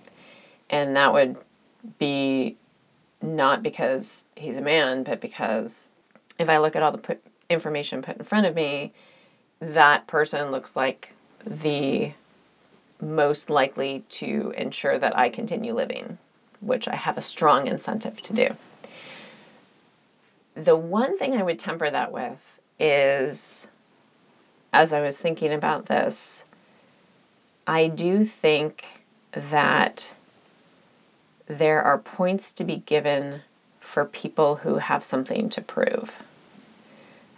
And 0.71 0.97
that 0.97 1.13
would 1.13 1.37
be 1.99 2.57
not 3.23 3.63
because 3.63 4.27
he's 4.37 4.57
a 4.57 4.63
man, 4.63 5.05
but 5.05 5.21
because 5.21 5.91
if 6.39 6.49
I 6.49 6.59
look 6.59 6.77
at 6.77 6.83
all 6.83 6.93
the 6.93 6.99
put, 6.99 7.23
information 7.49 8.03
put 8.03 8.19
in 8.19 8.25
front 8.25 8.47
of 8.47 8.55
me, 8.55 8.93
that 9.61 10.07
person 10.07 10.51
looks 10.51 10.77
like 10.77 11.15
the 11.45 12.13
most 13.01 13.51
likely 13.51 14.05
to 14.09 14.53
ensure 14.57 14.99
that 14.99 15.17
I 15.17 15.29
continue 15.29 15.75
living, 15.75 16.19
which 16.61 16.89
I 16.89 16.97
have 16.97 17.17
a 17.17 17.23
strong 17.23 17.67
incentive 17.67 18.21
to 18.23 18.35
do. 18.35 18.57
The 20.57 20.77
one 20.77 21.19
thing 21.19 21.35
I 21.37 21.43
would 21.43 21.59
temper 21.59 21.91
that 21.91 22.13
with 22.13 22.61
is, 22.81 23.69
as 24.73 24.93
I 24.93 25.01
was 25.01 25.19
thinking 25.19 25.53
about 25.53 25.87
this, 25.87 26.45
I 27.67 27.89
do 27.89 28.25
think 28.25 28.87
that 29.33 30.15
there 31.47 31.83
are 31.83 31.99
points 31.99 32.53
to 32.55 32.65
be 32.65 32.77
given 32.77 33.43
for 33.81 34.05
people 34.05 34.57
who 34.57 34.77
have 34.77 35.05
something 35.05 35.49
to 35.51 35.61
prove. 35.61 36.17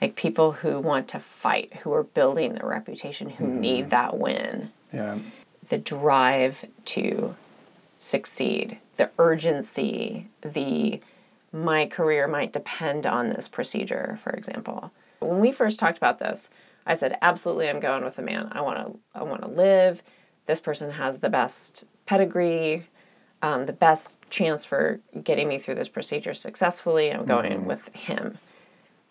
Like 0.00 0.14
people 0.14 0.52
who 0.52 0.78
want 0.78 1.08
to 1.08 1.18
fight, 1.18 1.74
who 1.82 1.92
are 1.92 2.04
building 2.04 2.54
their 2.54 2.66
reputation, 2.68 3.30
who 3.30 3.44
mm-hmm. 3.44 3.60
need 3.60 3.90
that 3.90 4.16
win 4.16 4.70
Yeah. 4.92 5.18
the 5.68 5.78
drive 5.78 6.64
to 6.86 7.34
succeed, 7.98 8.78
the 8.96 9.10
urgency, 9.18 10.28
the 10.42 11.00
my 11.52 11.86
career 11.86 12.28
might 12.28 12.52
depend 12.52 13.06
on 13.06 13.28
this 13.28 13.48
procedure, 13.48 14.18
for 14.22 14.30
example. 14.30 14.90
When 15.20 15.40
we 15.40 15.52
first 15.52 15.80
talked 15.80 15.98
about 15.98 16.18
this, 16.18 16.50
I 16.86 16.94
said 16.94 17.18
absolutely 17.22 17.68
I'm 17.68 17.80
going 17.80 18.04
with 18.04 18.18
a 18.18 18.22
man. 18.22 18.48
I 18.52 18.60
want 18.60 18.78
to 18.78 18.98
I 19.14 19.22
want 19.22 19.42
to 19.42 19.48
live. 19.48 20.02
This 20.46 20.60
person 20.60 20.90
has 20.90 21.18
the 21.18 21.28
best 21.28 21.86
pedigree, 22.06 22.86
um, 23.42 23.66
the 23.66 23.72
best 23.72 24.16
chance 24.30 24.64
for 24.64 25.00
getting 25.22 25.48
me 25.48 25.58
through 25.58 25.74
this 25.74 25.88
procedure 25.88 26.34
successfully. 26.34 27.12
I'm 27.12 27.26
going 27.26 27.66
with 27.66 27.94
him. 27.94 28.38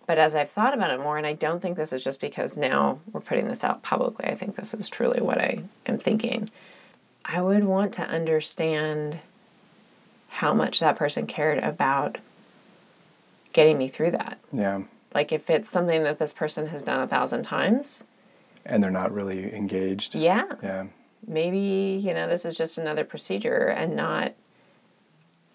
But 0.08 0.18
as 0.18 0.36
I've 0.36 0.50
thought 0.50 0.74
about 0.74 0.92
it 0.92 1.00
more, 1.00 1.18
and 1.18 1.28
I 1.28 1.34
don't 1.34 1.62
think 1.62 1.78
this 1.78 1.92
is 1.92 2.04
just 2.04 2.22
because 2.22 2.58
now 2.58 3.00
we're 3.12 3.20
putting 3.20 3.48
this 3.48 3.64
out 3.64 3.84
publicly, 3.84 4.26
I 4.26 4.36
think 4.36 4.56
this 4.56 4.74
is 4.74 4.90
truly 4.90 5.22
what 5.22 5.38
I 5.38 5.64
am 5.86 6.00
thinking. 6.00 6.50
I 7.26 7.42
would 7.42 7.66
want 7.66 7.94
to 7.96 8.04
understand 8.04 9.20
how 10.30 10.54
much 10.54 10.80
that 10.80 10.96
person 10.96 11.28
cared 11.28 11.58
about 11.60 12.20
getting 13.58 13.78
me 13.80 13.88
through 13.88 14.12
that. 14.12 14.38
Yeah. 14.54 14.84
Like 15.16 15.32
if 15.32 15.50
it's 15.50 15.68
something 15.68 16.04
that 16.04 16.20
this 16.20 16.32
person 16.32 16.68
has 16.68 16.84
done 16.84 17.02
a 17.02 17.08
thousand 17.08 17.42
times, 17.42 18.04
And 18.68 18.84
they're 18.84 18.92
not 18.92 19.12
really 19.12 19.52
engaged. 19.54 20.14
yeah, 20.14 20.46
Yeah. 20.62 20.86
maybe, 21.28 22.00
you 22.00 22.14
know, 22.14 22.28
this 22.28 22.46
is 22.46 22.56
just 22.56 22.78
another 22.78 23.04
procedure 23.04 23.66
and 23.66 23.96
not 23.96 24.34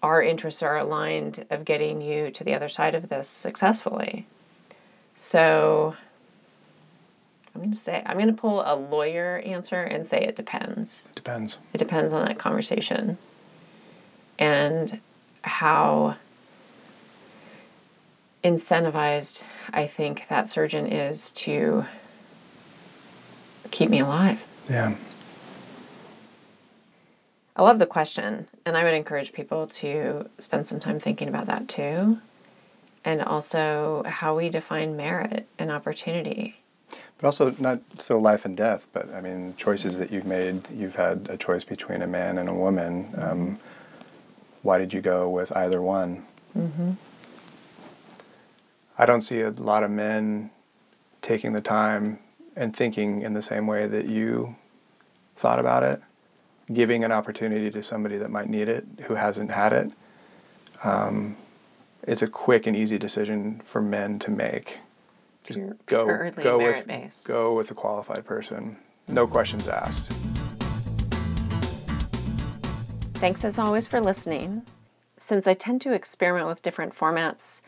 our 0.03 0.21
interests 0.21 0.61
are 0.61 0.75
aligned 0.77 1.45
of 1.49 1.63
getting 1.63 2.01
you 2.01 2.29
to 2.31 2.43
the 2.43 2.53
other 2.53 2.67
side 2.67 2.93
of 2.93 3.07
this 3.07 3.25
successfully. 3.29 4.27
So 5.15 5.95
I'm 7.55 7.61
going 7.61 7.73
to 7.73 7.79
say, 7.79 8.03
I'm 8.05 8.17
going 8.17 8.27
to 8.27 8.33
pull 8.33 8.63
a 8.65 8.75
lawyer 8.75 9.41
answer 9.45 9.81
and 9.81 10.05
say 10.05 10.19
it 10.25 10.35
depends. 10.35 11.07
It 11.11 11.15
depends. 11.15 11.57
It 11.73 11.77
depends 11.77 12.11
on 12.11 12.25
that 12.25 12.37
conversation 12.37 13.17
and 14.37 14.99
how 15.43 16.17
incentivized 18.43 19.43
I 19.71 19.87
think 19.87 20.25
that 20.29 20.49
surgeon 20.49 20.85
is 20.85 21.31
to 21.33 21.85
keep 23.71 23.89
me 23.89 23.99
alive. 23.99 24.45
Yeah. 24.69 24.95
I 27.55 27.61
love 27.61 27.79
the 27.79 27.85
question, 27.85 28.47
and 28.65 28.75
I 28.75 28.83
would 28.83 28.93
encourage 28.93 29.31
people 29.31 29.67
to 29.67 30.27
spend 30.39 30.65
some 30.65 30.79
time 30.79 30.99
thinking 30.99 31.27
about 31.27 31.45
that 31.45 31.67
too. 31.67 32.17
And 33.05 33.21
also 33.21 34.03
how 34.05 34.35
we 34.35 34.49
define 34.49 34.95
merit 34.95 35.47
and 35.59 35.71
opportunity. 35.71 36.57
But 37.17 37.27
also 37.27 37.47
not 37.59 37.79
so 37.99 38.17
life 38.17 38.45
and 38.45 38.55
death, 38.55 38.87
but 38.93 39.13
I 39.13 39.21
mean 39.21 39.55
choices 39.57 39.97
that 39.97 40.11
you've 40.11 40.25
made. 40.25 40.69
You've 40.71 40.95
had 40.95 41.27
a 41.29 41.37
choice 41.37 41.63
between 41.63 42.01
a 42.01 42.07
man 42.07 42.37
and 42.37 42.47
a 42.49 42.53
woman. 42.53 43.13
Um, 43.17 43.59
why 44.61 44.77
did 44.77 44.93
you 44.93 45.01
go 45.01 45.29
with 45.29 45.55
either 45.55 45.81
one? 45.81 46.25
Mm-hmm. 46.57 46.91
I 48.97 49.05
don't 49.05 49.21
see 49.21 49.41
a 49.41 49.49
lot 49.49 49.83
of 49.83 49.89
men 49.89 50.51
taking 51.21 51.53
the 51.53 51.61
time 51.61 52.19
and 52.55 52.75
thinking 52.75 53.21
in 53.21 53.33
the 53.33 53.41
same 53.41 53.65
way 53.65 53.87
that 53.87 54.05
you 54.07 54.55
thought 55.35 55.57
about 55.57 55.81
it, 55.83 56.01
giving 56.71 57.03
an 57.03 57.11
opportunity 57.11 57.71
to 57.71 57.81
somebody 57.81 58.17
that 58.17 58.29
might 58.29 58.49
need 58.49 58.67
it 58.67 58.85
who 59.05 59.15
hasn't 59.15 59.49
had 59.49 59.73
it. 59.73 59.91
Um, 60.83 61.37
it's 62.03 62.21
a 62.21 62.27
quick 62.27 62.67
and 62.67 62.75
easy 62.75 62.99
decision 62.99 63.61
for 63.63 63.81
men 63.81 64.19
to 64.19 64.31
make. 64.31 64.79
Just 65.43 65.59
go 65.87 66.31
go 66.31 66.57
with 66.57 66.87
merit-based. 66.87 67.25
go 67.25 67.55
with 67.55 67.71
a 67.71 67.73
qualified 67.73 68.25
person. 68.25 68.77
No 69.07 69.25
questions 69.25 69.67
asked. 69.67 70.11
Thanks 73.15 73.43
as 73.43 73.57
always 73.57 73.87
for 73.87 73.99
listening. 73.99 74.63
Since 75.17 75.47
I 75.47 75.53
tend 75.53 75.81
to 75.81 75.93
experiment 75.93 76.47
with 76.47 76.61
different 76.61 76.95
formats 76.95 77.61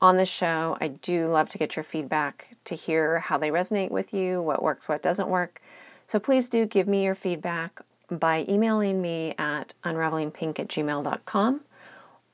on 0.00 0.16
the 0.16 0.26
show, 0.26 0.76
I 0.80 0.88
do 0.88 1.28
love 1.28 1.48
to 1.50 1.58
get 1.58 1.76
your 1.76 1.82
feedback 1.82 2.56
to 2.64 2.74
hear 2.74 3.20
how 3.20 3.38
they 3.38 3.50
resonate 3.50 3.90
with 3.90 4.12
you, 4.12 4.42
what 4.42 4.62
works, 4.62 4.88
what 4.88 5.02
doesn't 5.02 5.28
work. 5.28 5.60
So 6.06 6.18
please 6.18 6.48
do 6.48 6.66
give 6.66 6.86
me 6.86 7.04
your 7.04 7.14
feedback 7.14 7.80
by 8.10 8.44
emailing 8.48 9.00
me 9.00 9.34
at 9.38 9.74
unravelingpink 9.84 10.58
at 10.58 10.68
gmail.com 10.68 11.60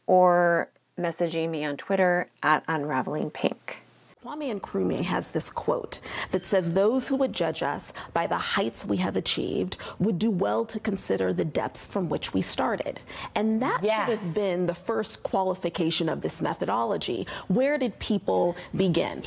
or 0.07 0.69
messaging 0.99 1.51
me 1.51 1.65
on 1.65 1.77
Twitter 1.77 2.29
at 2.43 2.67
unravelingpink. 2.67 3.80
Kwame 4.23 4.61
Nkrumah 4.61 5.03
has 5.05 5.29
this 5.29 5.49
quote 5.49 5.99
that 6.31 6.47
says, 6.47 6.75
Those 6.75 7.09
who 7.09 7.17
would 7.17 7.33
judge 7.33 7.63
us 7.63 7.91
by 8.13 8.27
the 8.27 8.37
heights 8.37 8.85
we 8.85 8.99
have 8.99 9.17
achieved 9.17 9.79
would 9.99 10.19
do 10.19 10.31
well 10.31 10.67
to 10.67 10.79
consider 10.79 11.33
the 11.33 11.45
depths 11.47 11.87
from 11.87 12.11
which 12.11 12.35
we 12.35 12.43
started. 12.43 13.01
And 13.35 13.63
that 13.63 13.81
Yes. 13.83 14.11
should 14.11 14.19
have 14.19 14.35
been 14.35 14.67
the 14.67 14.75
first 14.75 15.23
qualification 15.23 16.11
of 16.11 16.21
this 16.21 16.43
methodology. 16.43 17.27
Where 17.49 17.79
did 17.79 17.99
people 17.99 18.57
begin? 18.77 19.23